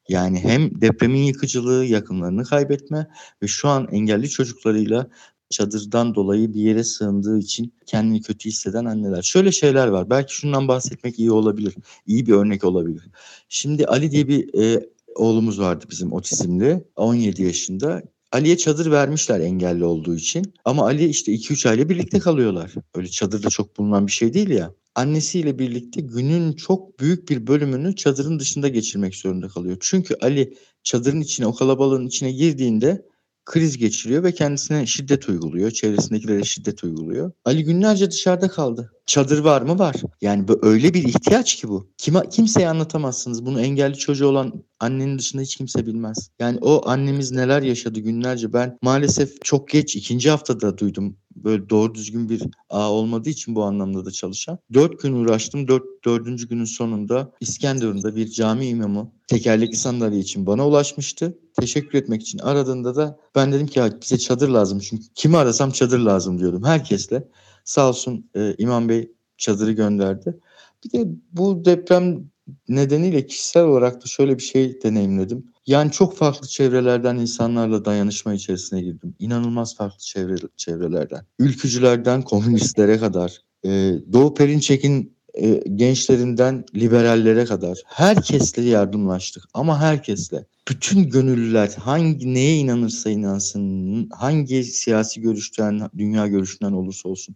Yani 0.10 0.40
hem 0.40 0.82
depremin 0.82 1.24
yıkıcılığı, 1.24 1.86
yakınlarını 1.86 2.44
kaybetme 2.44 3.08
ve 3.44 3.48
şu 3.48 3.68
an 3.68 3.88
engelli 3.92 4.30
çocuklarıyla 4.30 5.08
çadırdan 5.50 6.16
dolayı 6.16 6.54
bir 6.54 6.62
yere 6.62 6.84
sığındığı 6.84 7.40
için 7.40 7.74
kendini 7.86 8.22
kötü 8.22 8.50
hisseden 8.50 8.86
anneler. 8.86 9.22
Şöyle 9.22 9.52
şeyler 9.52 9.88
var. 9.88 10.10
Belki 10.10 10.36
şundan 10.36 10.68
bahsetmek 10.68 11.20
iyi 11.20 11.32
olabilir. 11.32 11.76
İyi 12.08 12.26
bir 12.26 12.34
örnek 12.34 12.64
olabilir. 12.64 13.10
Şimdi 13.50 13.86
Ali 13.86 14.12
diye 14.12 14.28
bir 14.28 14.64
e, 14.64 14.90
oğlumuz 15.16 15.60
vardı 15.60 15.86
bizim 15.90 16.14
otizmli. 16.14 16.84
17 16.96 17.44
yaşında. 17.44 18.04
Ali'ye 18.31 18.57
çadır 18.57 18.91
vermişler 18.91 19.39
engelli 19.39 19.86
olduğu 19.86 20.15
için. 20.15 20.53
Ama 20.65 20.86
Ali 20.86 21.05
işte 21.05 21.31
2-3 21.31 21.69
aile 21.69 21.89
birlikte 21.89 22.19
kalıyorlar. 22.19 22.74
Öyle 22.96 23.07
çadırda 23.07 23.50
çok 23.50 23.77
bulunan 23.77 24.07
bir 24.07 24.12
şey 24.12 24.34
değil 24.34 24.50
ya. 24.50 24.74
Annesiyle 24.96 25.60
birlikte 25.60 26.01
günün 26.01 26.53
çok 26.53 27.00
büyük 27.00 27.29
bir 27.29 27.48
bölümünü 27.48 27.96
çadırın 27.96 28.39
dışında 28.39 28.67
geçirmek 28.67 29.15
zorunda 29.15 29.48
kalıyor. 29.48 29.77
Çünkü 29.79 30.15
Ali 30.22 30.57
çadırın 30.84 31.22
içine, 31.22 31.48
o 31.48 31.53
kalabalığın 31.53 32.07
içine 32.07 32.31
girdiğinde 32.31 33.05
kriz 33.48 33.77
geçiriyor 33.77 34.24
ve 34.24 34.32
kendisine 34.32 34.86
şiddet 34.86 35.30
uyguluyor. 35.30 35.72
Çevresindekilere 35.72 36.44
şiddet 36.44 36.84
uyguluyor. 36.84 37.32
Ali 37.46 37.63
günlerce 37.63 38.12
dışarıda 38.12 38.48
kaldı. 38.48 38.92
Çadır 39.06 39.39
var 39.39 39.62
mı? 39.62 39.80
Var. 39.80 39.96
Yani 40.22 40.48
bu 40.48 40.60
öyle 40.62 40.94
bir 40.94 41.04
ihtiyaç 41.04 41.56
ki 41.56 41.68
bu. 41.68 41.89
Kime, 41.98 42.30
kimseye 42.30 42.70
anlatamazsınız. 42.70 43.46
Bunu 43.46 43.62
engelli 43.62 43.98
çocuğu 43.98 44.27
olan 44.27 44.54
annenin 44.80 45.20
dışında 45.20 45.42
hiç 45.42 45.56
kimse 45.56 45.86
bilmez. 45.86 46.30
Yani 46.39 46.58
o 46.62 46.89
annemiz 46.89 47.32
neler 47.32 47.62
yaşadı 47.62 48.00
günlerce. 48.00 48.54
Ben 48.54 48.77
maalesef 48.82 49.42
çok 49.44 49.68
geç 49.70 49.96
ikinci 49.96 50.30
haftada 50.30 50.77
duydum. 50.77 51.18
Böyle 51.36 51.70
doğru 51.70 51.96
düzgün 51.96 52.30
bir 52.30 52.44
ağ 52.70 52.92
olmadığı 52.92 53.30
için 53.30 53.56
bu 53.56 53.63
anlamda 53.63 54.06
da 54.06 54.12
çalışan. 54.12 54.60
Dört 54.74 55.00
gün 55.00 55.13
uğraştım. 55.13 55.68
Dört, 55.68 55.84
dördüncü 56.06 56.50
günün 56.50 56.66
sonunda 56.66 57.32
İskenderun'da 57.39 58.16
bir 58.16 58.27
cami 58.27 58.68
imamı 58.68 59.12
tekerlekli 59.27 59.77
sandalye 59.77 60.19
için 60.19 60.46
bana 60.46 60.67
ulaşmıştı. 60.67 61.38
Teşekkür 61.60 61.98
etmek 61.98 62.22
için 62.22 62.39
aradığında 62.39 62.96
da 62.96 63.19
ben 63.36 63.51
dedim 63.51 63.67
ki 63.67 63.79
ya 63.79 64.01
bize 64.01 64.17
çadır 64.17 64.50
lazım. 64.50 64.79
Çünkü 64.79 65.03
kimi 65.15 65.38
arasam 65.38 65.72
çadır 65.72 66.00
lazım 66.00 66.39
diyordum 66.39 66.63
herkesle. 66.63 67.27
Sağ 67.65 67.89
olsun 67.89 68.29
e, 68.36 68.55
İmam 68.57 68.89
Bey 68.89 69.12
çadırı 69.38 69.72
gönderdi. 69.72 70.39
Bir 70.84 70.91
de 70.91 71.07
bu 71.31 71.65
deprem 71.65 72.29
nedeniyle 72.69 73.25
kişisel 73.25 73.63
olarak 73.63 74.01
da 74.03 74.05
şöyle 74.05 74.38
bir 74.38 74.43
şey 74.43 74.81
deneyimledim. 74.84 75.46
Yani 75.67 75.91
çok 75.91 76.17
farklı 76.17 76.48
çevrelerden 76.48 77.15
insanlarla 77.15 77.86
dayanışma 77.86 78.34
içerisine 78.34 78.81
girdim. 78.81 79.15
İnanılmaz 79.19 79.75
farklı 79.75 80.00
çevre, 80.00 80.36
çevrelerden. 80.57 81.25
Ülkücülerden 81.39 82.22
komünistlere 82.22 82.98
kadar. 83.00 83.41
E, 83.65 83.69
Doğu 84.13 84.34
Perinçek'in 84.34 85.16
e, 85.39 85.63
gençlerinden 85.75 86.65
liberallere 86.75 87.46
kadar 87.46 87.77
herkesle 87.86 88.63
yardımlaştık 88.63 89.44
ama 89.53 89.79
herkesle. 89.79 90.46
Bütün 90.70 91.10
gönüllüler 91.10 91.70
hangi 91.79 92.34
neye 92.34 92.58
inanırsa 92.58 93.10
inansın, 93.10 94.10
hangi 94.10 94.63
siyasi 94.63 95.22
görüşten, 95.22 95.89
dünya 95.98 96.27
görüşünden 96.27 96.72
olursa 96.72 97.10
olsun 97.10 97.36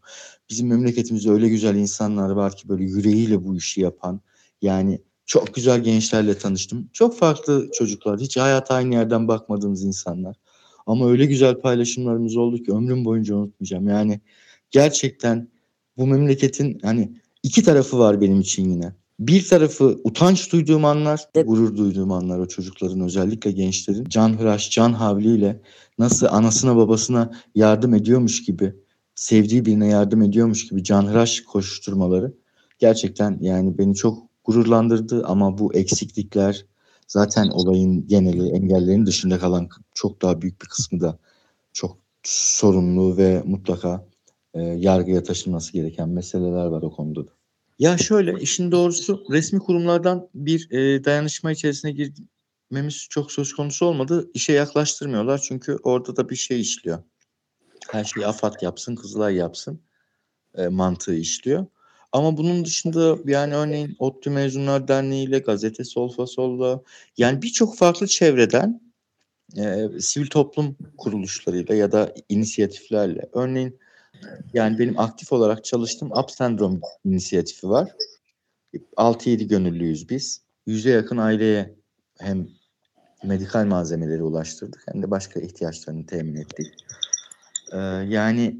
bizim 0.49 0.67
memleketimizde 0.67 1.31
öyle 1.31 1.49
güzel 1.49 1.75
insanlar 1.75 2.29
var 2.29 2.55
ki 2.55 2.69
böyle 2.69 2.83
yüreğiyle 2.83 3.43
bu 3.43 3.55
işi 3.55 3.81
yapan. 3.81 4.21
Yani 4.61 5.01
çok 5.25 5.55
güzel 5.55 5.83
gençlerle 5.83 6.37
tanıştım. 6.37 6.89
Çok 6.93 7.17
farklı 7.17 7.69
çocuklar, 7.73 8.19
hiç 8.19 8.37
hayata 8.37 8.75
aynı 8.75 8.93
yerden 8.93 9.27
bakmadığımız 9.27 9.83
insanlar. 9.83 10.35
Ama 10.85 11.09
öyle 11.09 11.25
güzel 11.25 11.61
paylaşımlarımız 11.61 12.37
oldu 12.37 12.63
ki 12.63 12.71
ömrüm 12.71 13.05
boyunca 13.05 13.35
unutmayacağım. 13.35 13.87
Yani 13.87 14.21
gerçekten 14.71 15.47
bu 15.97 16.07
memleketin 16.07 16.79
hani 16.83 17.20
iki 17.43 17.63
tarafı 17.63 17.99
var 17.99 18.21
benim 18.21 18.39
için 18.39 18.69
yine. 18.69 18.93
Bir 19.19 19.47
tarafı 19.47 19.99
utanç 20.03 20.51
duyduğum 20.51 20.85
anlar, 20.85 21.27
gurur 21.45 21.77
duyduğum 21.77 22.11
anlar 22.11 22.39
o 22.39 22.47
çocukların 22.47 23.01
özellikle 23.01 23.51
gençlerin. 23.51 24.05
Can 24.05 24.39
hıraş, 24.39 24.71
can 24.71 24.93
havliyle 24.93 25.61
nasıl 25.99 26.27
anasına 26.27 26.75
babasına 26.75 27.31
yardım 27.55 27.93
ediyormuş 27.93 28.43
gibi, 28.43 28.75
sevdiği 29.15 29.65
birine 29.65 29.87
yardım 29.87 30.21
ediyormuş 30.21 30.67
gibi 30.67 30.83
can 30.83 31.07
hıraş 31.07 31.41
koşturmaları 31.41 32.33
gerçekten 32.79 33.37
yani 33.41 33.77
beni 33.77 33.95
çok 33.95 34.23
gururlandırdı. 34.43 35.25
Ama 35.25 35.57
bu 35.57 35.73
eksiklikler 35.73 36.65
zaten 37.07 37.47
olayın 37.47 38.07
geneli 38.07 38.49
engellerin 38.49 39.05
dışında 39.05 39.39
kalan 39.39 39.69
çok 39.93 40.21
daha 40.21 40.41
büyük 40.41 40.61
bir 40.61 40.67
kısmı 40.67 40.99
da 40.99 41.17
çok 41.73 41.97
sorumlu 42.23 43.17
ve 43.17 43.43
mutlaka 43.45 44.05
e, 44.53 44.61
yargıya 44.61 45.23
taşınması 45.23 45.73
gereken 45.73 46.09
meseleler 46.09 46.65
var 46.65 46.81
o 46.81 46.91
konuda 46.91 47.27
da. 47.27 47.31
Ya 47.79 47.97
şöyle 47.97 48.39
işin 48.39 48.71
doğrusu 48.71 49.23
resmi 49.31 49.59
kurumlardan 49.59 50.29
bir 50.35 50.71
e, 50.71 51.03
dayanışma 51.03 51.51
içerisine 51.51 51.91
girmemiz 51.91 53.07
çok 53.09 53.31
söz 53.31 53.53
konusu 53.53 53.85
olmadı. 53.85 54.29
İşe 54.33 54.53
yaklaştırmıyorlar 54.53 55.37
çünkü 55.37 55.77
orada 55.83 56.15
da 56.15 56.29
bir 56.29 56.35
şey 56.35 56.61
işliyor. 56.61 57.03
Her 57.89 58.03
şeyi 58.03 58.27
AFAD 58.27 58.61
yapsın, 58.61 58.95
Kızılay 58.95 59.35
yapsın 59.35 59.81
e, 60.55 60.67
mantığı 60.67 61.15
işliyor. 61.15 61.65
Ama 62.11 62.37
bunun 62.37 62.65
dışında 62.65 63.17
yani 63.25 63.55
örneğin 63.55 63.95
ODTÜ 63.99 64.29
Mezunlar 64.29 64.87
Derneği 64.87 65.27
ile 65.27 65.39
Gazete 65.39 65.83
Solfa 65.83 66.27
Sol'la 66.27 66.81
yani 67.17 67.41
birçok 67.41 67.77
farklı 67.77 68.07
çevreden 68.07 68.81
e, 69.57 69.87
sivil 69.99 70.27
toplum 70.27 70.77
kuruluşlarıyla 70.97 71.75
ya 71.75 71.91
da 71.91 72.13
inisiyatiflerle 72.29 73.29
örneğin 73.33 73.79
yani 74.53 74.79
benim 74.79 74.99
aktif 74.99 75.33
olarak 75.33 75.65
çalıştığım 75.65 76.11
Up 76.11 76.31
Sendrom 76.31 76.81
inisiyatifi 77.05 77.69
var. 77.69 77.89
6-7 78.97 79.47
gönüllüyüz 79.47 80.09
biz. 80.09 80.41
Yüze 80.65 80.89
yakın 80.89 81.17
aileye 81.17 81.75
hem 82.19 82.47
medikal 83.23 83.65
malzemeleri 83.65 84.23
ulaştırdık 84.23 84.83
hem 84.93 85.03
de 85.03 85.11
başka 85.11 85.39
ihtiyaçlarını 85.39 86.05
temin 86.05 86.35
ettik. 86.35 86.67
Ee, 87.73 87.77
yani 88.07 88.57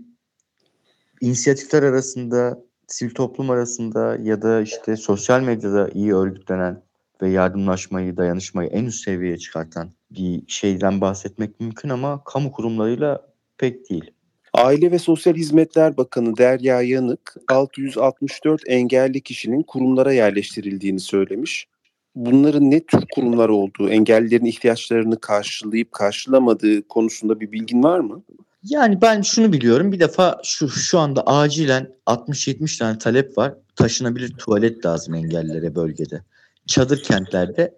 inisiyatifler 1.22 1.84
arasında, 1.84 2.64
sivil 2.88 3.14
toplum 3.14 3.50
arasında 3.50 4.16
ya 4.16 4.42
da 4.42 4.62
işte 4.62 4.96
sosyal 4.96 5.42
medyada 5.42 5.90
iyi 5.90 6.16
örgütlenen 6.16 6.84
ve 7.22 7.30
yardımlaşmayı, 7.30 8.18
dayanışmayı 8.18 8.70
en 8.70 8.86
üst 8.86 9.04
seviyeye 9.04 9.38
çıkartan 9.38 9.92
bir 10.12 10.44
şeyden 10.48 11.02
bahsetmek 11.02 11.60
mümkün 11.60 11.90
ama 11.90 12.24
kamu 12.24 12.52
kurumlarıyla 12.52 13.34
pek 13.58 13.90
değil. 13.90 14.12
Aile 14.54 14.92
ve 14.92 15.00
Sosyal 15.00 15.36
Hizmetler 15.36 15.98
Bakanı 15.98 16.38
Derya 16.38 16.82
Yanık 16.82 17.36
664 17.48 18.62
engelli 18.68 19.22
kişinin 19.22 19.64
kurumlara 19.64 20.14
yerleştirildiğini 20.14 21.00
söylemiş. 21.00 21.68
Bunların 22.16 22.72
ne 22.72 22.80
tür 22.80 23.04
kurumlar 23.16 23.50
olduğu, 23.50 23.90
engellilerin 23.90 24.46
ihtiyaçlarını 24.46 25.20
karşılayıp 25.20 25.92
karşılamadığı 25.92 26.88
konusunda 26.88 27.40
bir 27.40 27.52
bilgin 27.52 27.84
var 27.84 28.00
mı? 28.00 28.24
Yani 28.64 29.02
ben 29.02 29.22
şunu 29.22 29.54
biliyorum. 29.54 29.92
Bir 29.92 30.00
defa 30.00 30.42
şu 30.44 30.70
şu 30.70 31.00
anda 31.00 31.24
acilen 31.28 31.90
60-70 32.08 32.80
tane 32.80 32.98
talep 32.98 33.38
var. 33.38 33.54
Taşınabilir 33.76 34.34
tuvalet 34.38 34.86
lazım 34.86 35.14
engellilere 35.14 35.76
bölgede. 35.76 36.22
Çadır 36.66 37.04
kentlerde 37.04 37.74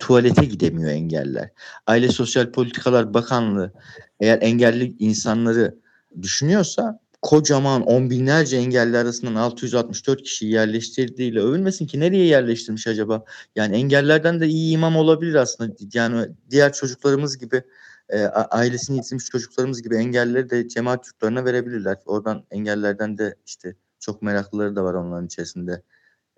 tuvalete 0.00 0.44
gidemiyor 0.44 0.90
engelliler. 0.90 1.50
Aile 1.86 2.08
Sosyal 2.08 2.50
Politikalar 2.50 3.14
Bakanlığı 3.14 3.72
eğer 4.20 4.38
engelli 4.42 4.94
insanları 4.98 5.74
düşünüyorsa 6.22 7.00
kocaman 7.22 7.82
on 7.82 8.10
binlerce 8.10 8.56
engelli 8.56 8.98
arasından 8.98 9.34
664 9.34 10.22
kişiyi 10.22 10.52
yerleştirdiğiyle 10.52 11.40
övünmesin 11.40 11.86
ki 11.86 12.00
nereye 12.00 12.26
yerleştirmiş 12.26 12.86
acaba? 12.86 13.24
Yani 13.56 13.76
engellerden 13.76 14.40
de 14.40 14.46
iyi 14.46 14.72
imam 14.74 14.96
olabilir 14.96 15.34
aslında. 15.34 15.74
Yani 15.92 16.28
diğer 16.50 16.72
çocuklarımız 16.72 17.38
gibi 17.38 17.62
e, 18.08 18.24
ailesini 18.26 18.96
yitirmiş 18.96 19.24
çocuklarımız 19.24 19.82
gibi 19.82 19.96
engellileri 19.96 20.50
de 20.50 20.68
cemaat 20.68 21.06
yurtlarına 21.06 21.44
verebilirler. 21.44 21.96
Oradan 22.06 22.44
engellerden 22.50 23.18
de 23.18 23.36
işte 23.46 23.76
çok 24.00 24.22
meraklıları 24.22 24.76
da 24.76 24.84
var 24.84 24.94
onların 24.94 25.26
içerisinde 25.26 25.82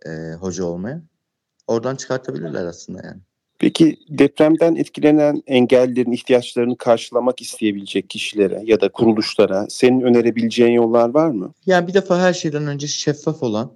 e, 0.07 0.11
hoca 0.33 0.65
olmaya. 0.65 1.03
Oradan 1.67 1.97
çıkartabilirler 1.97 2.65
aslında 2.65 3.07
yani. 3.07 3.21
Peki 3.63 3.97
depremden 4.09 4.75
etkilenen 4.75 5.43
engellilerin 5.47 6.13
ihtiyaçlarını 6.13 6.77
karşılamak 6.77 7.43
isteyebilecek 7.43 8.11
kişilere 8.11 8.63
ya 8.65 8.81
da 8.81 8.89
kuruluşlara 8.89 9.67
senin 9.69 10.01
önerebileceğin 10.01 10.73
yollar 10.73 11.09
var 11.09 11.31
mı? 11.31 11.53
Yani 11.67 11.89
bir 11.89 11.95
defa 11.95 12.21
her 12.21 12.33
şeyden 12.33 12.67
önce 12.67 12.87
şeffaf 12.87 13.43
olan, 13.43 13.73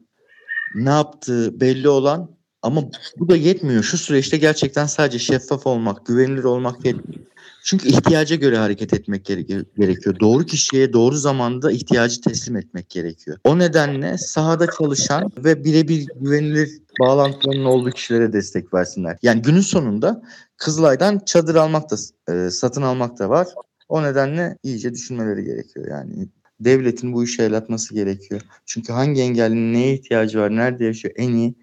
ne 0.75 0.90
yaptığı 0.90 1.61
belli 1.61 1.88
olan 1.88 2.36
ama 2.67 2.83
bu 3.19 3.29
da 3.29 3.37
yetmiyor. 3.37 3.83
Şu 3.83 3.99
süreçte 3.99 4.37
gerçekten 4.37 4.87
sadece 4.87 5.19
şeffaf 5.19 5.67
olmak, 5.67 6.07
güvenilir 6.07 6.45
olmak 6.45 6.85
yetmiyor. 6.85 7.27
Çünkü 7.65 7.89
ihtiyaca 7.89 8.37
göre 8.37 8.59
hareket 8.59 8.95
etmek 8.95 9.25
gerekiyor. 9.25 10.21
Doğru 10.21 10.47
kişiye 10.47 10.93
doğru 10.93 11.17
zamanda 11.17 11.73
ihtiyacı 11.73 12.21
teslim 12.21 12.57
etmek 12.57 12.91
gerekiyor. 12.91 13.39
O 13.45 13.59
nedenle 13.59 14.19
sahada 14.19 14.67
çalışan 14.79 15.33
ve 15.37 15.65
birebir 15.65 16.07
güvenilir 16.21 16.71
bağlantılarının 17.01 17.65
olduğu 17.65 17.91
kişilere 17.91 18.33
destek 18.33 18.75
versinler. 18.75 19.19
Yani 19.23 19.43
günün 19.43 19.61
sonunda 19.61 20.23
Kızılay'dan 20.57 21.19
çadır 21.27 21.55
almak 21.55 21.91
da 21.91 21.97
e, 22.33 22.51
satın 22.51 22.83
almak 22.83 23.19
da 23.19 23.29
var. 23.29 23.49
O 23.89 24.03
nedenle 24.03 24.59
iyice 24.63 24.95
düşünmeleri 24.95 25.45
gerekiyor. 25.45 25.87
Yani 25.91 26.29
devletin 26.61 27.13
bu 27.13 27.25
işe 27.25 27.43
el 27.43 27.57
atması 27.57 27.95
gerekiyor. 27.95 28.41
Çünkü 28.67 28.93
hangi 28.93 29.21
engellinin 29.21 29.73
neye 29.73 29.95
ihtiyacı 29.95 30.39
var, 30.39 30.57
nerede 30.57 30.85
yaşıyor 30.85 31.15
en 31.17 31.33
iyi 31.33 31.55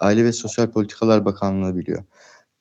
Aile 0.00 0.24
ve 0.24 0.32
Sosyal 0.32 0.70
Politikalar 0.70 1.24
Bakanlığı 1.24 1.76
biliyor. 1.76 2.02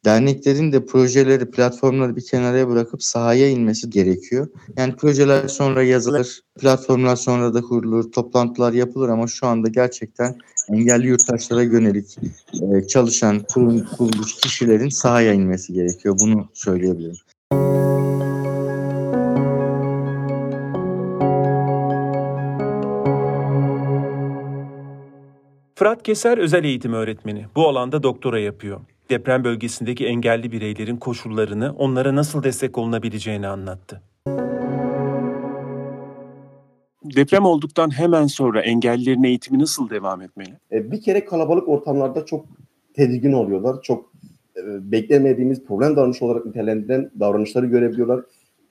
Derneklerin 0.06 0.72
de 0.72 0.86
projeleri, 0.86 1.52
platformları 1.52 2.16
bir 2.16 2.26
kenara 2.26 2.70
bırakıp 2.70 3.04
sahaya 3.04 3.50
inmesi 3.50 3.90
gerekiyor. 3.90 4.48
Yani 4.78 4.96
projeler 4.96 5.48
sonra 5.48 5.84
yazılır, 5.84 6.42
platformlar 6.60 7.16
sonra 7.16 7.54
da 7.54 7.62
kurulur, 7.62 8.12
toplantılar 8.12 8.74
yapılır 8.74 9.10
ama 9.10 9.28
şu 9.28 9.48
anda 9.48 9.68
gerçekten 9.68 10.36
engelli 10.70 11.08
yurttaşlara 11.08 11.64
yönelik 11.64 12.18
e, 12.54 12.88
çalışan 12.88 13.40
kurum, 13.54 13.86
kuruluş 13.98 14.36
kişilerin 14.36 14.90
sahaya 14.90 15.34
inmesi 15.34 15.74
gerekiyor. 15.74 16.18
Bunu 16.20 16.50
söyleyebilirim. 16.54 17.18
Fırat 25.82 26.04
Keser 26.04 26.38
özel 26.38 26.64
eğitim 26.64 26.94
öğretmeni. 26.94 27.46
Bu 27.56 27.68
alanda 27.68 28.04
doktora 28.04 28.40
yapıyor. 28.40 28.80
Deprem 29.10 29.44
bölgesindeki 29.44 30.06
engelli 30.06 30.52
bireylerin 30.52 30.98
koşullarını, 30.98 31.76
onlara 31.78 32.16
nasıl 32.16 32.44
destek 32.44 32.78
olunabileceğini 32.78 33.48
anlattı. 33.48 34.02
Deprem 37.16 37.46
olduktan 37.46 37.98
hemen 37.98 38.28
sonra 38.28 38.62
engellilerin 38.62 39.24
eğitimi 39.24 39.60
nasıl 39.60 39.90
devam 39.90 40.22
etmeli? 40.22 40.50
E, 40.72 40.92
bir 40.92 41.02
kere 41.02 41.26
kalabalık 41.26 41.70
ortamlarda 41.70 42.26
çok 42.26 42.46
tedirgin 42.94 43.34
oluyorlar. 43.34 43.82
Çok 43.82 44.12
e, 44.58 44.92
beklemediğimiz 44.92 45.66
problem 45.66 45.96
davranış 45.96 46.22
olarak 46.22 46.46
nitelendirilen 46.46 47.12
davranışları 47.20 47.66
görebiliyorlar. 47.66 48.22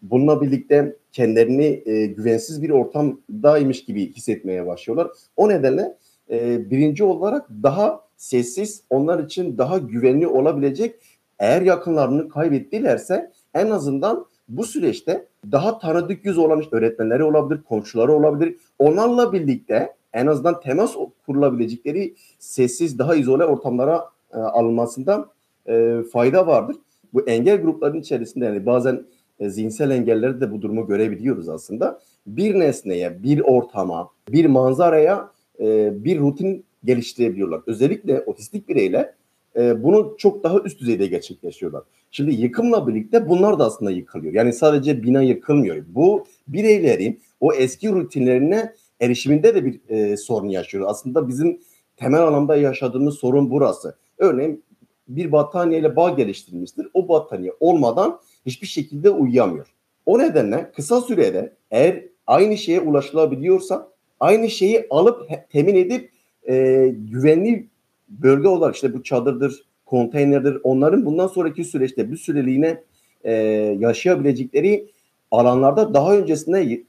Bununla 0.02 0.40
birlikte 0.40 0.96
kendilerini 1.12 1.82
e, 1.86 2.06
güvensiz 2.06 2.62
bir 2.62 2.70
ortamdaymış 2.70 3.84
gibi 3.84 4.12
hissetmeye 4.12 4.66
başlıyorlar. 4.66 5.08
O 5.36 5.48
nedenle 5.48 5.96
e, 6.30 6.70
birinci 6.70 7.04
olarak 7.04 7.48
daha 7.62 8.00
sessiz, 8.16 8.82
onlar 8.90 9.24
için 9.24 9.58
daha 9.58 9.78
güvenli 9.78 10.26
olabilecek 10.26 10.94
eğer 11.38 11.62
yakınlarını 11.62 12.28
kaybettilerse 12.28 13.32
en 13.54 13.70
azından 13.70 14.26
bu 14.48 14.64
süreçte 14.64 15.26
daha 15.52 15.78
tanıdık 15.78 16.24
yüz 16.24 16.38
olan 16.38 16.62
öğretmenleri 16.72 17.24
olabilir, 17.24 17.62
komşuları 17.62 18.12
olabilir. 18.12 18.56
Onlarla 18.78 19.32
birlikte 19.32 19.94
en 20.12 20.26
azından 20.26 20.60
temas 20.60 20.96
kurulabilecekleri 21.26 22.14
sessiz, 22.38 22.98
daha 22.98 23.14
izole 23.14 23.44
ortamlara 23.44 24.04
e, 24.34 24.36
alınmasında 24.36 25.28
e, 25.66 26.02
fayda 26.12 26.46
vardır. 26.46 26.76
Bu 27.14 27.20
engel 27.20 27.62
gruplarının 27.62 28.00
içerisinde 28.00 28.44
yani 28.44 28.66
bazen 28.66 29.04
e, 29.40 29.50
zihinsel 29.50 29.90
engellerde 29.90 30.40
de 30.40 30.52
bu 30.52 30.62
durumu 30.62 30.86
görebiliyoruz 30.86 31.48
aslında. 31.48 32.00
Bir 32.26 32.60
nesneye, 32.60 33.22
bir 33.22 33.40
ortama, 33.40 34.08
bir 34.28 34.46
manzaraya 34.46 35.30
e, 35.60 35.90
bir 36.04 36.18
rutin 36.18 36.64
geliştirebiliyorlar. 36.84 37.60
Özellikle 37.66 38.20
otistik 38.20 38.68
bireyler 38.68 39.14
e, 39.56 39.82
bunu 39.82 40.14
çok 40.18 40.44
daha 40.44 40.58
üst 40.58 40.80
düzeyde 40.80 41.06
gerçekleşiyorlar. 41.06 41.82
Şimdi 42.10 42.34
yıkımla 42.34 42.88
birlikte 42.88 43.28
bunlar 43.28 43.58
da 43.58 43.64
aslında 43.64 43.90
yıkılıyor. 43.90 44.34
Yani 44.34 44.52
sadece 44.52 45.02
bina 45.02 45.22
yıkılmıyor. 45.22 45.84
Bu 45.88 46.24
bireylerin 46.48 47.20
o 47.40 47.52
eski 47.52 47.88
rutinlerine 47.88 48.74
erişiminde 49.00 49.54
de 49.54 49.64
bir 49.64 49.80
e, 49.88 50.16
sorun 50.16 50.48
yaşıyor. 50.48 50.84
Aslında 50.88 51.28
bizim 51.28 51.60
temel 51.96 52.22
anlamda 52.22 52.56
yaşadığımız 52.56 53.14
sorun 53.14 53.50
burası. 53.50 53.96
Örneğin 54.18 54.64
bir 55.08 55.32
battaniyeyle 55.32 55.96
bağ 55.96 56.10
geliştirilmiştir. 56.10 56.88
O 56.94 57.08
battaniye 57.08 57.52
olmadan 57.60 58.20
hiçbir 58.46 58.66
şekilde 58.66 59.10
uyuyamıyor. 59.10 59.74
O 60.06 60.18
nedenle 60.18 60.72
kısa 60.76 61.00
sürede 61.00 61.56
eğer 61.70 62.04
aynı 62.26 62.56
şeye 62.56 62.80
ulaşılabiliyorsa 62.80 63.92
aynı 64.20 64.50
şeyi 64.50 64.86
alıp 64.90 65.30
temin 65.50 65.74
edip 65.74 66.10
e, 66.48 66.86
güvenli 66.98 67.66
bölge 68.08 68.48
olarak 68.48 68.74
işte 68.74 68.94
bu 68.94 69.02
çadırdır, 69.02 69.64
konteynerdir 69.86 70.58
onların 70.62 71.06
bundan 71.06 71.26
sonraki 71.26 71.64
süreçte 71.64 72.10
bir 72.10 72.16
süreliğine 72.16 72.82
e, 73.24 73.32
yaşayabilecekleri 73.78 74.86
alanlarda 75.30 75.94
daha 75.94 76.16
öncesinde 76.16 76.82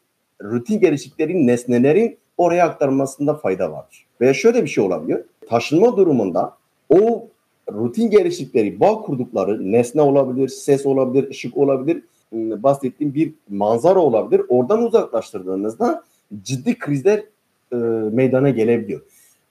rutin 0.43 0.79
geliştikleri 0.79 1.47
nesnelerin 1.47 2.17
oraya 2.37 2.65
aktarılmasında 2.65 3.33
fayda 3.33 3.71
vardır. 3.71 4.05
Veya 4.21 4.33
şöyle 4.33 4.63
bir 4.63 4.69
şey 4.69 4.83
olabiliyor. 4.83 5.23
Taşınma 5.49 5.97
durumunda 5.97 6.57
o 6.89 7.27
rutin 7.73 8.09
geliştikleri, 8.09 8.79
bağ 8.79 9.01
kurdukları 9.01 9.71
nesne 9.71 10.01
olabilir, 10.01 10.47
ses 10.47 10.85
olabilir, 10.85 11.29
ışık 11.29 11.57
olabilir, 11.57 12.03
bahsettiğim 12.33 13.13
bir 13.13 13.33
manzara 13.49 13.99
olabilir. 13.99 14.41
Oradan 14.49 14.83
uzaklaştırdığınızda 14.83 16.03
ciddi 16.41 16.79
krizler 16.79 17.23
e, 17.71 17.75
meydana 18.11 18.49
gelebiliyor. 18.49 19.01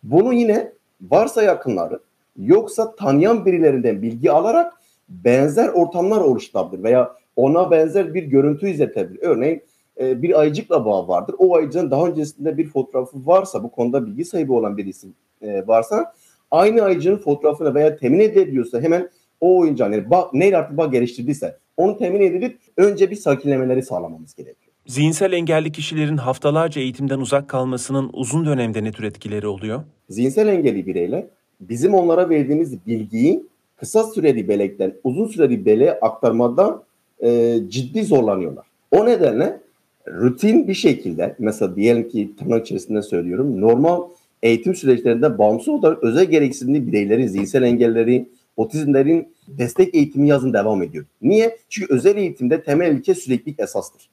Bunu 0.03 0.33
yine 0.33 0.73
varsa 1.01 1.43
yakınları 1.43 2.01
yoksa 2.37 2.95
tanıyan 2.95 3.47
birilerinden 3.47 4.03
bilgi 4.03 4.31
alarak 4.31 4.73
benzer 5.09 5.69
ortamlar 5.69 6.21
oluşturabilir 6.21 6.83
veya 6.83 7.17
ona 7.37 7.71
benzer 7.71 8.15
bir 8.15 8.23
görüntü 8.23 8.69
izletebilir. 8.69 9.21
Örneğin 9.23 9.63
e, 10.01 10.23
bir 10.23 10.41
ayıcıkla 10.41 10.85
bağ 10.85 11.09
vardır. 11.09 11.35
O 11.39 11.57
ayıcığın 11.57 11.91
daha 11.91 12.07
öncesinde 12.07 12.59
bir 12.59 12.69
fotoğrafı 12.69 13.27
varsa, 13.27 13.63
bu 13.63 13.71
konuda 13.71 14.07
bilgi 14.07 14.25
sahibi 14.25 14.53
olan 14.53 14.77
birisi 14.77 15.09
e, 15.43 15.67
varsa 15.67 16.15
aynı 16.51 16.83
ayıcığın 16.83 17.17
fotoğrafını 17.17 17.75
veya 17.75 17.97
temin 17.97 18.21
edebiliyorsa 18.21 18.81
hemen 18.81 19.11
o 19.41 19.59
oyuncağın 19.59 19.93
yani 19.93 20.11
bağ, 20.11 20.31
neyle 20.33 20.57
artık 20.57 20.77
bağ 20.77 20.87
geliştirdiyse 20.87 21.59
onu 21.77 21.99
temin 21.99 22.21
edilip 22.21 22.59
önce 22.77 23.11
bir 23.11 23.17
sakinlemeleri 23.17 23.83
sağlamamız 23.83 24.35
gerekiyor. 24.35 24.70
Zihinsel 24.87 25.33
engelli 25.33 25.73
kişilerin 25.73 26.17
haftalarca 26.17 26.81
eğitimden 26.81 27.19
uzak 27.19 27.49
kalmasının 27.49 28.11
uzun 28.13 28.47
dönemde 28.47 28.85
ne 28.85 28.93
tür 28.93 29.05
etkileri 29.05 29.47
oluyor? 29.47 29.83
Zihinsel 30.09 30.49
engelli 30.49 30.87
bireyler 30.87 31.25
bizim 31.61 31.95
onlara 31.95 32.29
verdiğimiz 32.29 32.87
bilgiyi 32.87 33.43
kısa 33.77 34.05
süreli 34.05 34.49
belekten 34.49 34.93
uzun 35.05 35.27
süreli 35.27 35.65
beleğe 35.65 35.93
aktarmada 35.93 36.83
e, 37.23 37.59
ciddi 37.69 38.05
zorlanıyorlar. 38.05 38.67
O 38.91 39.07
nedenle 39.07 39.61
rutin 40.09 40.69
bir 40.69 40.75
şekilde 40.75 41.37
mesela 41.39 41.77
diyelim 41.77 42.09
ki 42.09 42.31
tırnak 42.39 42.67
içerisinde 42.67 43.03
söylüyorum 43.03 43.61
normal 43.61 44.03
eğitim 44.43 44.75
süreçlerinde 44.75 45.39
bağımsız 45.39 45.69
olarak 45.69 46.05
özel 46.05 46.25
gereksinimli 46.25 46.87
bireylerin, 46.87 47.27
zihinsel 47.27 47.63
engelleri, 47.63 48.29
otizmlerin 48.57 49.29
destek 49.49 49.95
eğitimi 49.95 50.29
yazın 50.29 50.53
devam 50.53 50.83
ediyor. 50.83 51.05
Niye? 51.23 51.59
Çünkü 51.69 51.95
özel 51.95 52.17
eğitimde 52.17 52.63
temel 52.63 52.97
ilke 52.97 53.15
süreklilik 53.15 53.61
esastır. 53.61 54.09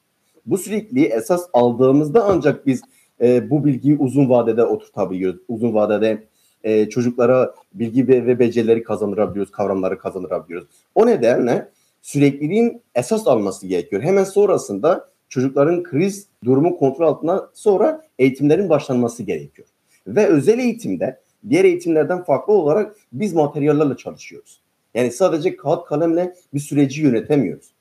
Bu 0.47 0.57
sürekliliği 0.57 1.05
esas 1.05 1.49
aldığımızda 1.53 2.25
ancak 2.25 2.67
biz 2.67 2.81
e, 3.21 3.49
bu 3.49 3.65
bilgiyi 3.65 3.97
uzun 3.97 4.29
vadede 4.29 4.63
oturtabiliyoruz. 4.63 5.39
Uzun 5.47 5.73
vadede 5.73 6.23
e, 6.63 6.89
çocuklara 6.89 7.55
bilgi 7.73 8.07
ve, 8.07 8.25
ve 8.25 8.39
becerileri 8.39 8.83
kazandırabiliyoruz, 8.83 9.51
kavramları 9.51 9.97
kazandırabiliyoruz. 9.97 10.67
O 10.95 11.07
nedenle 11.07 11.69
sürekliliğin 12.01 12.81
esas 12.95 13.27
alması 13.27 13.67
gerekiyor. 13.67 14.01
Hemen 14.01 14.23
sonrasında 14.23 15.09
çocukların 15.29 15.83
kriz 15.83 16.27
durumu 16.43 16.77
kontrol 16.77 17.07
altına 17.07 17.49
sonra 17.53 18.05
eğitimlerin 18.19 18.69
başlanması 18.69 19.23
gerekiyor. 19.23 19.67
Ve 20.07 20.25
özel 20.25 20.59
eğitimde 20.59 21.19
diğer 21.49 21.65
eğitimlerden 21.65 22.23
farklı 22.23 22.53
olarak 22.53 22.95
biz 23.13 23.33
materyallerle 23.33 23.97
çalışıyoruz. 23.97 24.61
Yani 24.93 25.11
sadece 25.11 25.55
kağıt 25.55 25.85
kalemle 25.85 26.35
bir 26.53 26.59
süreci 26.59 27.01
yönetemiyoruz. 27.01 27.71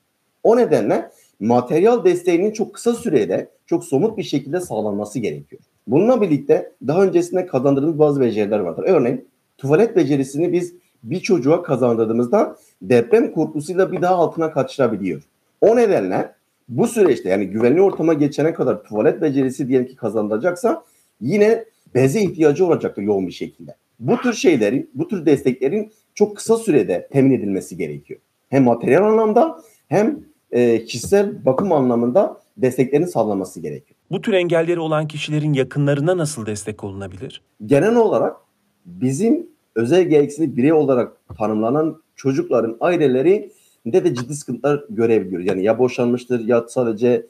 O 0.43 0.57
nedenle 0.57 1.11
materyal 1.39 2.05
desteğinin 2.05 2.51
çok 2.51 2.73
kısa 2.73 2.93
sürede 2.93 3.49
çok 3.65 3.83
somut 3.83 4.17
bir 4.17 4.23
şekilde 4.23 4.59
sağlanması 4.59 5.19
gerekiyor. 5.19 5.61
Bununla 5.87 6.21
birlikte 6.21 6.71
daha 6.87 7.03
öncesinde 7.03 7.45
kazandırdığımız 7.45 7.99
bazı 7.99 8.21
beceriler 8.21 8.59
vardır. 8.59 8.83
Örneğin 8.87 9.27
tuvalet 9.57 9.95
becerisini 9.95 10.53
biz 10.53 10.73
bir 11.03 11.19
çocuğa 11.19 11.63
kazandırdığımızda 11.63 12.57
deprem 12.81 13.31
korkusuyla 13.31 13.91
bir 13.91 14.01
daha 14.01 14.15
altına 14.15 14.51
kaçırabiliyor. 14.51 15.23
O 15.61 15.75
nedenle 15.75 16.31
bu 16.69 16.87
süreçte 16.87 17.29
yani 17.29 17.47
güvenli 17.47 17.81
ortama 17.81 18.13
geçene 18.13 18.53
kadar 18.53 18.83
tuvalet 18.83 19.21
becerisi 19.21 19.67
diyelim 19.67 19.87
ki 19.87 19.95
kazanılacaksa 19.95 20.83
yine 21.21 21.65
beze 21.95 22.21
ihtiyacı 22.21 22.65
olacaktır 22.65 23.01
yoğun 23.01 23.27
bir 23.27 23.31
şekilde. 23.31 23.75
Bu 23.99 24.17
tür 24.17 24.33
şeylerin, 24.33 24.89
bu 24.93 25.07
tür 25.07 25.25
desteklerin 25.25 25.91
çok 26.15 26.37
kısa 26.37 26.57
sürede 26.57 27.07
temin 27.11 27.31
edilmesi 27.31 27.77
gerekiyor. 27.77 28.19
Hem 28.49 28.63
materyal 28.63 29.03
anlamda 29.03 29.61
hem 29.87 30.19
e, 30.51 30.85
kişisel 30.85 31.45
bakım 31.45 31.71
anlamında 31.71 32.41
desteklerin 32.57 33.05
sağlanması 33.05 33.59
gerekiyor. 33.59 33.99
Bu 34.11 34.21
tür 34.21 34.33
engelleri 34.33 34.79
olan 34.79 35.07
kişilerin 35.07 35.53
yakınlarına 35.53 36.17
nasıl 36.17 36.45
destek 36.45 36.83
olunabilir? 36.83 37.41
Genel 37.65 37.95
olarak 37.95 38.37
bizim 38.85 39.47
özel 39.75 40.03
gereksinimli 40.03 40.57
birey 40.57 40.73
olarak 40.73 41.17
tanımlanan 41.37 42.01
çocukların 42.15 42.77
aileleri 42.79 43.51
de 43.85 44.05
de 44.05 44.15
ciddi 44.15 44.35
sıkıntılar 44.35 44.83
görebiliyoruz. 44.89 45.47
Yani 45.47 45.63
ya 45.63 45.79
boşanmıştır 45.79 46.47
ya 46.47 46.65
sadece 46.67 47.25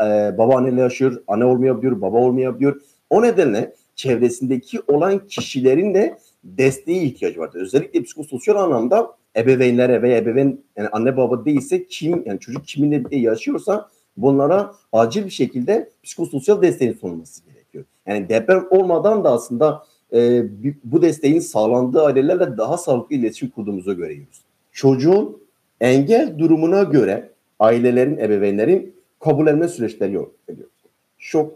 e, 0.00 0.04
babaanneyle 0.38 0.80
yaşıyor, 0.80 1.22
anne 1.26 1.44
olmayabiliyor, 1.44 2.00
baba 2.00 2.16
olmayabiliyor. 2.16 2.80
O 3.10 3.22
nedenle 3.22 3.74
çevresindeki 3.94 4.80
olan 4.88 5.26
kişilerin 5.26 5.94
de 5.94 6.18
desteği 6.44 7.02
ihtiyacı 7.02 7.40
vardır. 7.40 7.60
Özellikle 7.60 8.02
psikososyal 8.02 8.56
anlamda 8.56 9.16
ebeveynlere 9.36 10.02
veya 10.02 10.16
ebeveyn 10.18 10.60
yani 10.76 10.88
anne 10.88 11.16
baba 11.16 11.44
değilse 11.44 11.86
kim 11.86 12.22
yani 12.26 12.40
çocuk 12.40 12.66
kiminle 12.66 13.16
yaşıyorsa 13.16 13.88
bunlara 14.16 14.74
acil 14.92 15.24
bir 15.24 15.30
şekilde 15.30 15.90
psikososyal 16.02 16.62
desteğin 16.62 16.92
sunulması 16.92 17.44
gerekiyor. 17.44 17.84
Yani 18.06 18.28
deprem 18.28 18.66
olmadan 18.70 19.24
da 19.24 19.32
aslında 19.32 19.84
e, 20.12 20.44
bu 20.84 21.02
desteğin 21.02 21.40
sağlandığı 21.40 22.02
ailelerle 22.02 22.56
daha 22.56 22.78
sağlıklı 22.78 23.16
iletişim 23.16 23.50
kurduğumuzu 23.50 23.96
görüyoruz. 23.96 24.40
çocuğun 24.72 25.42
engel 25.80 26.38
durumuna 26.38 26.82
göre 26.82 27.30
ailelerin, 27.58 28.18
ebeveynlerin 28.18 28.94
kabul 29.20 29.46
etme 29.46 29.68
süreçleri 29.68 30.12
yok. 30.12 30.34
Şok, 31.18 31.52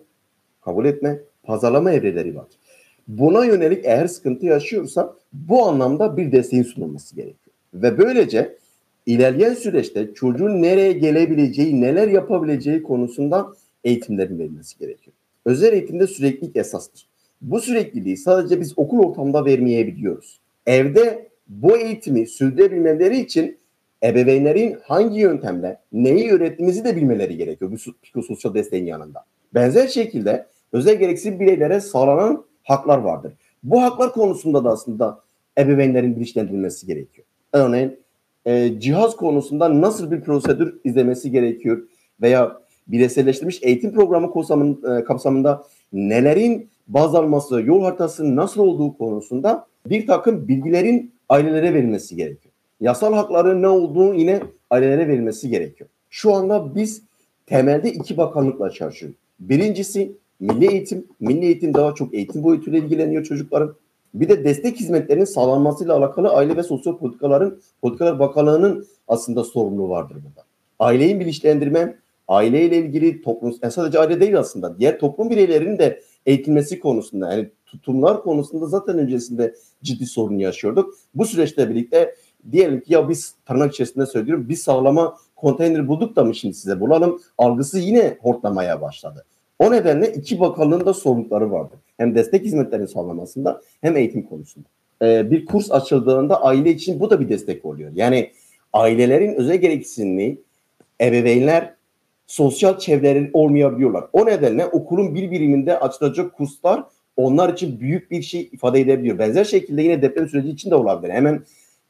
kabul 0.61 0.85
etme, 0.85 1.20
pazarlama 1.42 1.92
evreleri 1.92 2.37
var. 2.37 2.47
Buna 3.08 3.44
yönelik 3.44 3.84
eğer 3.84 4.06
sıkıntı 4.06 4.46
yaşıyorsa 4.46 5.14
bu 5.32 5.66
anlamda 5.66 6.16
bir 6.16 6.32
desteğin 6.32 6.62
sunulması 6.62 7.16
gerekiyor. 7.16 7.56
Ve 7.74 7.98
böylece 7.98 8.56
ilerleyen 9.06 9.54
süreçte 9.54 10.14
çocuğun 10.14 10.62
nereye 10.62 10.92
gelebileceği, 10.92 11.80
neler 11.80 12.08
yapabileceği 12.08 12.82
konusunda 12.82 13.46
eğitimlerin 13.84 14.38
verilmesi 14.38 14.78
gerekiyor. 14.78 15.16
Özel 15.44 15.72
eğitimde 15.72 16.06
süreklilik 16.06 16.56
esastır. 16.56 17.06
Bu 17.40 17.60
sürekliliği 17.60 18.16
sadece 18.16 18.60
biz 18.60 18.78
okul 18.78 18.98
ortamında 18.98 19.44
vermeyebiliyoruz. 19.44 20.40
Evde 20.66 21.28
bu 21.48 21.76
eğitimi 21.76 22.26
sürdürebilmeleri 22.26 23.20
için 23.20 23.58
ebeveynlerin 24.02 24.76
hangi 24.82 25.20
yöntemle 25.20 25.80
neyi 25.92 26.32
öğrettiğimizi 26.32 26.84
de 26.84 26.96
bilmeleri 26.96 27.36
gerekiyor 27.36 27.72
bu 27.72 27.76
psikososyal 28.02 28.54
desteğin 28.54 28.86
yanında. 28.86 29.24
Benzer 29.54 29.88
şekilde 29.88 30.46
özel 30.72 30.94
gereksiz 30.94 31.40
bireylere 31.40 31.80
sağlanan 31.80 32.44
haklar 32.64 32.98
vardır. 32.98 33.33
Bu 33.62 33.83
haklar 33.83 34.12
konusunda 34.12 34.64
da 34.64 34.70
aslında 34.70 35.20
ebeveynlerin 35.59 36.16
bilinçlendirilmesi 36.16 36.87
gerekiyor. 36.87 37.27
Örneğin 37.53 37.98
e, 38.46 38.81
cihaz 38.81 39.16
konusunda 39.16 39.81
nasıl 39.81 40.11
bir 40.11 40.20
prosedür 40.20 40.81
izlemesi 40.85 41.31
gerekiyor 41.31 41.83
veya 42.22 42.59
bireyselleştirilmiş 42.88 43.59
eğitim 43.62 43.92
programı 43.92 44.33
kapsamında, 44.33 44.98
e, 44.98 45.05
kapsamında 45.05 45.64
nelerin 45.92 46.68
baz 46.88 47.14
alması, 47.14 47.62
yol 47.62 47.83
haritası 47.83 48.37
nasıl 48.37 48.61
olduğu 48.61 48.98
konusunda 48.98 49.66
bir 49.87 50.07
takım 50.07 50.48
bilgilerin 50.48 51.12
ailelere 51.29 51.74
verilmesi 51.74 52.16
gerekiyor. 52.16 52.55
Yasal 52.81 53.14
hakların 53.14 53.62
ne 53.62 53.68
olduğunu 53.68 54.14
yine 54.14 54.40
ailelere 54.70 55.09
verilmesi 55.09 55.48
gerekiyor. 55.48 55.90
Şu 56.11 56.35
anda 56.35 56.74
biz 56.74 57.03
temelde 57.46 57.92
iki 57.92 58.16
bakanlıkla 58.16 58.70
çalışıyoruz. 58.70 59.16
Birincisi 59.40 60.12
milli 60.40 60.66
eğitim. 60.70 61.07
Milli 61.20 61.44
eğitim 61.44 61.75
daha 61.75 61.94
çok 61.94 62.14
eğitim 62.14 62.42
boyutuyla 62.42 62.79
ilgileniyor 62.79 63.25
çocukların. 63.25 63.75
Bir 64.14 64.29
de 64.29 64.44
destek 64.44 64.81
hizmetlerinin 64.81 65.25
sağlanmasıyla 65.25 65.97
alakalı 65.97 66.29
Aile 66.29 66.57
ve 66.57 66.62
Sosyal 66.62 66.99
Politikaların 66.99 67.61
Politikalar 67.83 68.18
Bakanlığı'nın 68.18 68.87
aslında 69.09 69.44
sorumluluğu 69.44 69.88
vardır 69.88 70.14
burada. 70.14 70.47
Aileyi 70.79 71.20
bilinçlendirme, 71.20 71.99
aileyle 72.29 72.77
ilgili 72.77 73.23
toplum, 73.23 73.55
yani 73.62 73.73
sadece 73.73 73.99
aile 73.99 74.20
değil 74.20 74.38
aslında 74.38 74.79
diğer 74.79 74.99
toplum 74.99 75.31
bireylerinin 75.31 75.79
de 75.79 76.01
eğitilmesi 76.27 76.81
konusunda 76.81 77.33
yani 77.33 77.51
tutumlar 77.66 78.23
konusunda 78.23 78.66
zaten 78.66 78.99
öncesinde 78.99 79.55
ciddi 79.83 80.07
sorun 80.07 80.38
yaşıyorduk. 80.38 80.94
Bu 81.14 81.25
süreçte 81.25 81.70
birlikte 81.70 82.14
diyelim 82.53 82.81
ki 82.81 82.92
ya 82.92 83.09
biz 83.09 83.35
tırnak 83.47 83.73
içerisinde 83.73 84.07
söylüyorum 84.07 84.47
biz 84.49 84.62
sağlama 84.62 85.16
konteyner 85.37 85.88
bulduk 85.88 86.16
da 86.16 86.25
mı 86.25 86.35
şimdi 86.35 86.55
size 86.55 86.81
bulalım 86.81 87.20
algısı 87.38 87.79
yine 87.79 88.18
hortlamaya 88.20 88.81
başladı. 88.81 89.25
O 89.58 89.72
nedenle 89.72 90.12
iki 90.12 90.40
bakanlığın 90.40 90.86
da 90.86 90.94
sorumlulukları 90.94 91.50
vardı. 91.50 91.74
Hem 91.96 92.14
destek 92.14 92.44
hizmetlerinin 92.44 92.86
sağlamasında 92.86 93.60
hem 93.80 93.96
eğitim 93.96 94.22
konusunda. 94.22 94.68
Ee, 95.02 95.30
bir 95.30 95.46
kurs 95.46 95.72
açıldığında 95.72 96.42
aile 96.42 96.70
için 96.70 97.00
bu 97.00 97.10
da 97.10 97.20
bir 97.20 97.28
destek 97.28 97.64
oluyor. 97.64 97.90
Yani 97.94 98.30
ailelerin 98.72 99.34
özel 99.34 99.56
gereksinimliği 99.56 100.42
ebeveynler 101.00 101.74
sosyal 102.26 102.78
çevreleri 102.78 103.30
olmayabiliyorlar. 103.32 104.04
O 104.12 104.26
nedenle 104.26 104.66
okulun 104.66 105.14
bir 105.14 105.30
biriminde 105.30 105.78
açılacak 105.78 106.36
kurslar 106.36 106.84
onlar 107.16 107.52
için 107.52 107.80
büyük 107.80 108.10
bir 108.10 108.22
şey 108.22 108.48
ifade 108.52 108.80
edebiliyor. 108.80 109.18
Benzer 109.18 109.44
şekilde 109.44 109.82
yine 109.82 110.02
deprem 110.02 110.28
süreci 110.28 110.48
için 110.48 110.70
de 110.70 110.74
olabilir. 110.74 111.12
Hemen 111.12 111.44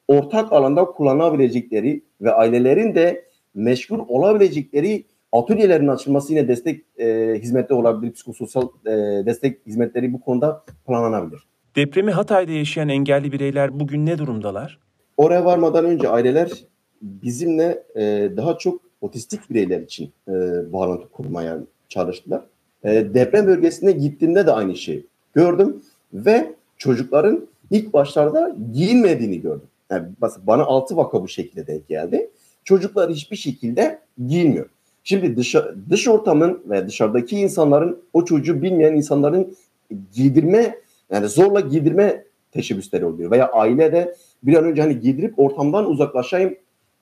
ortak 0.08 0.52
alanda 0.52 0.84
kullanabilecekleri 0.84 2.02
ve 2.20 2.32
ailelerin 2.32 2.94
de 2.94 3.24
meşgul 3.54 3.98
olabilecekleri 4.08 5.04
atölyelerin 5.34 5.88
açılması 5.88 6.32
yine 6.32 6.48
destek 6.48 6.84
e, 6.98 7.34
hizmeti 7.42 7.74
olabilir. 7.74 8.12
Psikososyal 8.12 8.68
e, 8.86 8.90
destek 9.26 9.66
hizmetleri 9.66 10.12
bu 10.12 10.20
konuda 10.20 10.64
planlanabilir. 10.86 11.40
Depremi 11.76 12.10
Hatay'da 12.10 12.52
yaşayan 12.52 12.88
engelli 12.88 13.32
bireyler 13.32 13.80
bugün 13.80 14.06
ne 14.06 14.18
durumdalar? 14.18 14.78
Oraya 15.16 15.44
varmadan 15.44 15.84
önce 15.84 16.08
aileler 16.08 16.50
bizimle 17.02 17.82
e, 17.96 18.30
daha 18.36 18.58
çok 18.58 18.80
otistik 19.00 19.50
bireyler 19.50 19.80
için 19.80 20.12
e, 20.28 20.32
bağlantı 20.72 21.08
kurmaya 21.08 21.58
çalıştılar. 21.88 22.42
E, 22.84 23.14
deprem 23.14 23.46
bölgesine 23.46 23.92
gittiğimde 23.92 24.46
de 24.46 24.52
aynı 24.52 24.76
şeyi 24.76 25.06
gördüm 25.34 25.82
ve 26.12 26.54
çocukların 26.76 27.46
ilk 27.70 27.92
başlarda 27.92 28.56
giyinmediğini 28.72 29.40
gördüm. 29.40 29.68
Yani 29.90 30.08
bana 30.42 30.62
altı 30.62 30.96
vaka 30.96 31.22
bu 31.22 31.28
şekilde 31.28 31.66
denk 31.66 31.88
geldi. 31.88 32.30
Çocuklar 32.64 33.10
hiçbir 33.10 33.36
şekilde 33.36 33.98
giyinmiyor. 34.26 34.66
Şimdi 35.04 35.36
dış, 35.36 35.56
dış 35.90 36.08
ortamın 36.08 36.62
ve 36.66 36.88
dışarıdaki 36.88 37.38
insanların 37.38 38.02
o 38.12 38.24
çocuğu 38.24 38.62
bilmeyen 38.62 38.94
insanların 38.94 39.56
giydirme 40.12 40.78
yani 41.10 41.28
zorla 41.28 41.60
giydirme 41.60 42.24
teşebbüsleri 42.52 43.06
oluyor. 43.06 43.30
Veya 43.30 43.48
aile 43.48 43.92
de 43.92 44.14
bir 44.42 44.56
an 44.56 44.64
önce 44.64 44.82
hani 44.82 45.00
giydirip 45.00 45.38
ortamdan 45.38 45.90
uzaklaşayım 45.90 46.54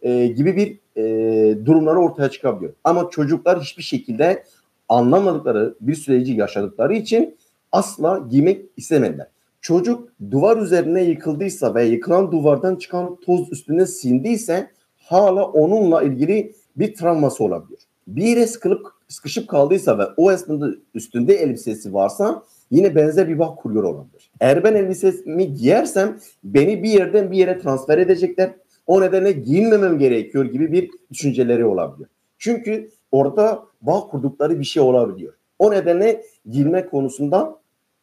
e, 0.02 0.26
gibi 0.26 0.56
bir 0.56 0.78
e, 0.96 1.66
durumları 1.66 1.98
ortaya 1.98 2.30
çıkabiliyor. 2.30 2.72
Ama 2.84 3.10
çocuklar 3.10 3.60
hiçbir 3.60 3.82
şekilde 3.82 4.44
anlamadıkları 4.88 5.74
bir 5.80 5.94
süreci 5.94 6.32
yaşadıkları 6.32 6.94
için 6.94 7.36
asla 7.72 8.26
giymek 8.30 8.62
istemediler. 8.76 9.26
Çocuk 9.60 10.08
duvar 10.30 10.56
üzerine 10.56 11.02
yıkıldıysa 11.02 11.74
ve 11.74 11.84
yıkılan 11.84 12.32
duvardan 12.32 12.76
çıkan 12.76 13.16
toz 13.16 13.52
üstüne 13.52 13.86
sindiyse 13.86 14.70
hala 14.96 15.44
onunla 15.44 16.02
ilgili 16.02 16.54
bir 16.76 16.94
travması 16.94 17.44
olabilir. 17.44 17.78
Bir 18.06 18.24
yere 18.24 18.46
sıkılıp 18.46 18.86
sıkışıp 19.08 19.48
kaldıysa 19.48 19.98
ve 19.98 20.02
o 20.16 20.32
esnada 20.32 20.70
üstünde 20.94 21.34
elbisesi 21.34 21.94
varsa 21.94 22.42
yine 22.70 22.94
benzer 22.94 23.28
bir 23.28 23.38
bağ 23.38 23.54
kuruyor 23.54 23.84
olabilir. 23.84 24.30
Eğer 24.40 24.64
ben 24.64 24.74
elbisemi 24.74 25.54
giyersem 25.54 26.18
beni 26.44 26.82
bir 26.82 26.90
yerden 26.90 27.30
bir 27.30 27.36
yere 27.36 27.58
transfer 27.58 27.98
edecekler. 27.98 28.50
O 28.86 29.00
nedenle 29.00 29.32
giyinmemem 29.32 29.98
gerekiyor 29.98 30.44
gibi 30.44 30.72
bir 30.72 30.90
düşünceleri 31.10 31.64
olabilir. 31.64 32.08
Çünkü 32.38 32.90
orada 33.12 33.62
bağ 33.82 34.00
kurdukları 34.00 34.60
bir 34.60 34.64
şey 34.64 34.82
olabiliyor. 34.82 35.32
O 35.58 35.70
nedenle 35.70 36.22
giyinme 36.50 36.86
konusunda 36.86 37.56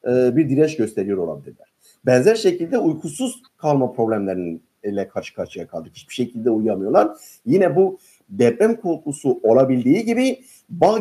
e, 0.08 0.36
bir 0.36 0.50
direnç 0.50 0.78
gösteriyor 0.78 1.18
olabilirler. 1.18 1.68
Benzer 2.06 2.36
şekilde 2.36 2.78
uykusuz 2.78 3.42
kalma 3.58 3.94
problemlerinin 3.94 4.62
ile 4.84 5.08
karşı 5.08 5.36
karşıya 5.36 5.68
kaldık. 5.68 5.92
Hiçbir 5.96 6.14
şekilde 6.14 6.50
uyuyamıyorlar. 6.50 7.10
Yine 7.46 7.76
bu 7.76 7.98
deprem 8.30 8.76
korkusu 8.76 9.40
olabildiği 9.44 10.06
gibi 10.06 10.40
bağ 10.70 11.00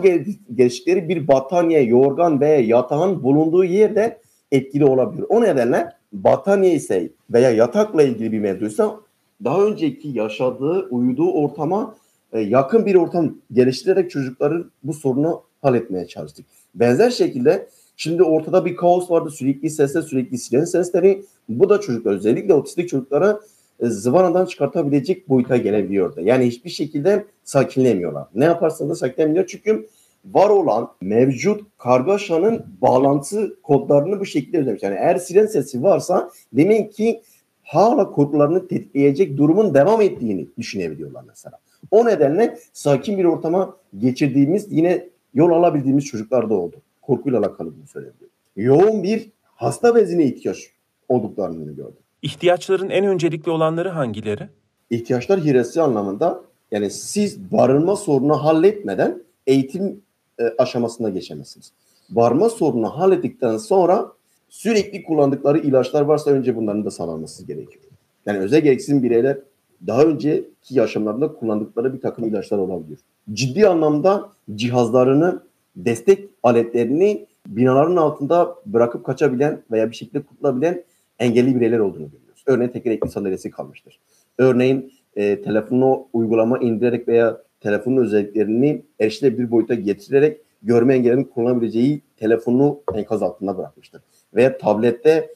geliştikleri 0.54 1.08
bir 1.08 1.28
battaniye, 1.28 1.82
yorgan 1.82 2.40
ve 2.40 2.48
yatağın 2.48 3.22
bulunduğu 3.22 3.64
yerde 3.64 4.20
etkili 4.52 4.84
olabilir. 4.84 5.24
O 5.28 5.42
nedenle 5.42 5.88
battaniye 6.12 6.74
ise 6.74 7.10
veya 7.30 7.50
yatakla 7.50 8.02
ilgili 8.02 8.32
bir 8.32 8.38
mevzuysa 8.38 9.00
daha 9.44 9.66
önceki 9.66 10.08
yaşadığı, 10.08 10.88
uyuduğu 10.90 11.32
ortama 11.32 11.94
e, 12.32 12.40
yakın 12.40 12.86
bir 12.86 12.94
ortam 12.94 13.34
geliştirerek 13.52 14.10
çocukların 14.10 14.70
bu 14.82 14.92
sorunu 14.92 15.42
halletmeye 15.62 16.06
çalıştık. 16.06 16.46
Benzer 16.74 17.10
şekilde 17.10 17.68
şimdi 17.96 18.22
ortada 18.22 18.64
bir 18.64 18.76
kaos 18.76 19.10
vardı. 19.10 19.30
Sürekli 19.30 19.70
sesler, 19.70 20.02
sürekli 20.02 20.38
siren 20.38 20.64
sesleri. 20.64 21.24
Bu 21.48 21.68
da 21.68 21.80
çocuklar 21.80 22.12
özellikle 22.12 22.54
otistik 22.54 22.88
çocuklara 22.88 23.40
zıvanadan 23.80 24.46
çıkartabilecek 24.46 25.28
boyuta 25.28 25.56
gelebiliyordu. 25.56 26.20
Yani 26.20 26.46
hiçbir 26.46 26.70
şekilde 26.70 27.24
sakinlemiyorlar. 27.44 28.26
Ne 28.34 28.44
yaparsanız 28.44 28.90
da 28.90 28.94
sakinlemiyor. 28.94 29.46
Çünkü 29.46 29.88
var 30.24 30.50
olan 30.50 30.88
mevcut 31.00 31.62
kargaşanın 31.78 32.66
bağlantı 32.82 33.62
kodlarını 33.62 34.20
bu 34.20 34.26
şekilde 34.26 34.58
ödemiş. 34.58 34.82
Yani 34.82 34.96
eğer 34.98 35.16
siren 35.16 35.46
sesi 35.46 35.82
varsa 35.82 36.30
demek 36.52 36.92
ki 36.92 37.22
hala 37.62 38.10
korkularını 38.10 38.68
tetikleyecek 38.68 39.36
durumun 39.36 39.74
devam 39.74 40.00
ettiğini 40.00 40.46
düşünebiliyorlar 40.58 41.24
mesela. 41.28 41.58
O 41.90 42.06
nedenle 42.06 42.58
sakin 42.72 43.18
bir 43.18 43.24
ortama 43.24 43.76
geçirdiğimiz 43.98 44.66
yine 44.72 45.08
yol 45.34 45.50
alabildiğimiz 45.50 46.04
çocuklar 46.04 46.50
da 46.50 46.54
oldu. 46.54 46.76
Korkuyla 47.02 47.38
alakalı 47.38 47.76
bunu 47.76 47.86
söyleyebilirim. 47.86 48.30
Yoğun 48.56 49.02
bir 49.02 49.30
hasta 49.44 49.94
bezine 49.94 50.24
ihtiyaç 50.24 50.70
olduklarını 51.08 51.72
gördüm. 51.72 52.02
İhtiyaçların 52.22 52.90
en 52.90 53.04
öncelikli 53.04 53.50
olanları 53.50 53.88
hangileri? 53.88 54.48
İhtiyaçlar 54.90 55.40
hiyerarşisi 55.40 55.83
anlamında 55.83 56.42
yani 56.70 56.90
siz 56.90 57.52
barınma 57.52 57.96
sorunu 57.96 58.44
halletmeden 58.44 59.22
eğitim 59.46 60.00
e, 60.38 60.44
aşamasına 60.59 61.11
geçemezsiniz. 61.11 61.72
Barınma 62.11 62.48
sorunu 62.48 62.98
hallettikten 62.98 63.57
sonra 63.57 64.12
sürekli 64.48 65.02
kullandıkları 65.02 65.59
ilaçlar 65.59 66.02
varsa 66.02 66.31
önce 66.31 66.57
bunların 66.57 66.85
da 66.85 66.90
sağlanması 66.90 67.46
gerekiyor. 67.46 67.85
Yani 68.26 68.38
özel 68.38 68.61
gereksinim 68.61 69.02
bireyler 69.02 69.38
daha 69.87 70.02
önceki 70.02 70.44
yaşamlarında 70.70 71.33
kullandıkları 71.35 71.94
bir 71.94 72.00
takım 72.00 72.24
ilaçlar 72.24 72.59
olabiliyor. 72.59 72.98
Ciddi 73.33 73.68
anlamda 73.68 74.28
cihazlarını, 74.54 75.42
destek 75.76 76.28
aletlerini 76.42 77.26
binaların 77.46 77.96
altında 77.96 78.54
bırakıp 78.66 79.04
kaçabilen 79.04 79.62
veya 79.70 79.90
bir 79.90 79.96
şekilde 79.96 80.22
kurtulabilen 80.22 80.85
engelli 81.18 81.57
bireyler 81.57 81.78
olduğunu 81.78 82.11
görüyoruz. 82.11 82.42
Örneğin 82.46 82.70
tekerlekli 82.70 83.11
sandalyesi 83.11 83.50
kalmıştır. 83.50 84.00
Örneğin 84.38 84.92
e, 85.16 85.42
telefonu 85.42 86.07
uygulama 86.12 86.59
indirerek 86.59 87.09
veya 87.09 87.42
telefonun 87.61 87.96
özelliklerini 87.96 88.83
erişilebilir 89.00 89.50
boyuta 89.50 89.74
getirerek 89.74 90.40
görme 90.62 90.94
engellinin 90.94 91.24
kullanabileceği 91.24 92.02
telefonu 92.16 92.81
enkaz 92.94 93.22
altında 93.22 93.59
bırakmıştır. 93.59 94.02
Veya 94.35 94.59
tablette 94.59 95.35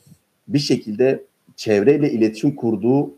bir 0.49 0.59
şekilde 0.59 1.25
çevreyle 1.57 2.11
iletişim 2.11 2.57
kurduğu 2.57 3.14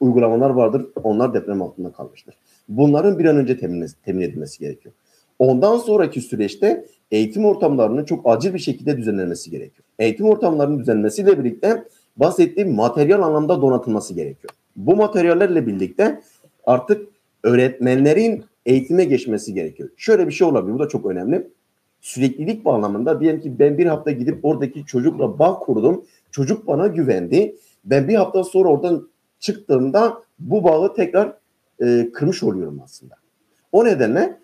uygulamalar 0.00 0.50
vardır. 0.50 0.86
Onlar 1.02 1.34
deprem 1.34 1.62
altında 1.62 1.92
kalmıştır. 1.92 2.34
Bunların 2.68 3.18
bir 3.18 3.24
an 3.24 3.36
önce 3.36 3.58
temin, 3.58 3.86
temin 4.04 4.22
edilmesi 4.22 4.58
gerekiyor. 4.58 4.94
Ondan 5.38 5.78
sonraki 5.78 6.20
süreçte 6.20 6.86
eğitim 7.10 7.44
ortamlarının 7.44 8.04
çok 8.04 8.20
acil 8.24 8.54
bir 8.54 8.58
şekilde 8.58 8.96
düzenlenmesi 8.96 9.50
gerekiyor. 9.50 9.84
Eğitim 9.98 10.26
ortamlarının 10.26 10.78
düzenlenmesiyle 10.78 11.38
birlikte 11.38 11.84
bahsettiğim 12.16 12.74
materyal 12.74 13.22
anlamda 13.22 13.62
donatılması 13.62 14.14
gerekiyor. 14.14 14.50
Bu 14.76 14.96
materyallerle 14.96 15.66
birlikte 15.66 16.20
artık 16.64 17.08
öğretmenlerin 17.42 18.44
eğitime 18.66 19.04
geçmesi 19.04 19.54
gerekiyor. 19.54 19.88
Şöyle 19.96 20.26
bir 20.26 20.32
şey 20.32 20.46
olabilir, 20.46 20.74
bu 20.74 20.78
da 20.78 20.88
çok 20.88 21.06
önemli. 21.06 21.48
Süreklilik 22.00 22.64
bağlamında 22.64 23.20
diyelim 23.20 23.40
ki 23.40 23.58
ben 23.58 23.78
bir 23.78 23.86
hafta 23.86 24.10
gidip 24.10 24.44
oradaki 24.44 24.86
çocukla 24.86 25.38
bağ 25.38 25.58
kurdum. 25.58 26.04
Çocuk 26.30 26.66
bana 26.66 26.86
güvendi. 26.86 27.56
Ben 27.84 28.08
bir 28.08 28.14
hafta 28.14 28.44
sonra 28.44 28.68
oradan 28.68 29.08
çıktığımda 29.40 30.22
bu 30.38 30.64
bağı 30.64 30.94
tekrar 30.94 31.32
e, 31.82 32.10
kırmış 32.12 32.42
oluyorum 32.42 32.80
aslında. 32.84 33.14
O 33.72 33.84
nedenle 33.84 34.38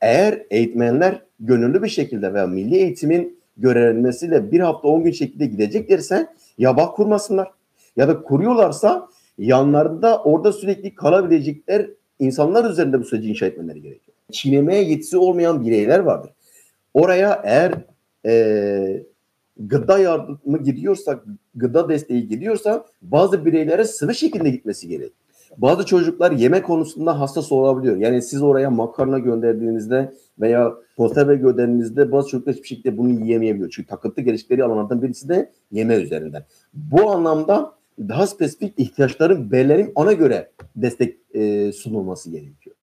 eğer 0.00 0.42
eğitmenler 0.50 1.22
gönüllü 1.40 1.82
bir 1.82 1.88
şekilde 1.88 2.34
veya 2.34 2.46
milli 2.46 2.76
eğitimin 2.76 3.38
görevlenmesiyle 3.56 4.52
bir 4.52 4.60
hafta 4.60 4.88
10 4.88 5.04
gün 5.04 5.12
şekilde 5.12 5.46
gideceklerse 5.46 6.26
ya 6.58 6.76
bağ 6.76 6.90
kurmasınlar 6.92 7.50
ya 7.96 8.08
da 8.08 8.22
kuruyorlarsa 8.22 9.08
yanlarında 9.38 10.22
orada 10.22 10.52
sürekli 10.52 10.94
kalabilecekler 10.94 11.90
insanlar 12.18 12.70
üzerinde 12.70 13.00
bu 13.00 13.04
süreci 13.04 13.28
inşa 13.28 13.46
etmeleri 13.46 13.82
gerekiyor. 13.82 14.16
Çiğnemeye 14.32 14.82
yetisi 14.82 15.18
olmayan 15.18 15.64
bireyler 15.66 15.98
vardır. 15.98 16.30
Oraya 16.94 17.42
eğer 17.44 17.74
e, 18.26 19.02
gıda 19.58 19.98
yardımı 19.98 20.62
gidiyorsa, 20.62 21.20
gıda 21.54 21.88
desteği 21.88 22.28
gidiyorsa 22.28 22.86
bazı 23.02 23.44
bireylere 23.44 23.84
sıvı 23.84 24.14
şekilde 24.14 24.50
gitmesi 24.50 24.88
gerekiyor. 24.88 25.27
Bazı 25.58 25.86
çocuklar 25.86 26.32
yemek 26.32 26.64
konusunda 26.64 27.20
hassas 27.20 27.52
olabiliyor. 27.52 27.96
Yani 27.96 28.22
siz 28.22 28.42
oraya 28.42 28.70
makarna 28.70 29.18
gönderdiğinizde 29.18 30.12
veya 30.40 30.74
konserve 30.96 31.36
gönderdiğinizde 31.36 32.12
bazı 32.12 32.28
çocuklar 32.28 32.54
hiçbir 32.54 32.68
şekilde 32.68 32.98
bunu 32.98 33.10
yiyemeyebiliyor. 33.10 33.70
Çünkü 33.70 33.88
takıntı 33.88 34.20
geliştikleri 34.20 34.64
alanlardan 34.64 35.02
birisi 35.02 35.28
de 35.28 35.52
yeme 35.70 35.94
üzerinden. 35.96 36.44
Bu 36.74 37.10
anlamda 37.10 37.72
daha 37.98 38.26
spesifik 38.26 38.78
ihtiyaçların 38.78 39.50
belirlenip 39.50 39.92
ona 39.94 40.12
göre 40.12 40.50
destek 40.76 41.18
e, 41.34 41.72
sunulması 41.72 42.30
gerekiyor. 42.30 42.76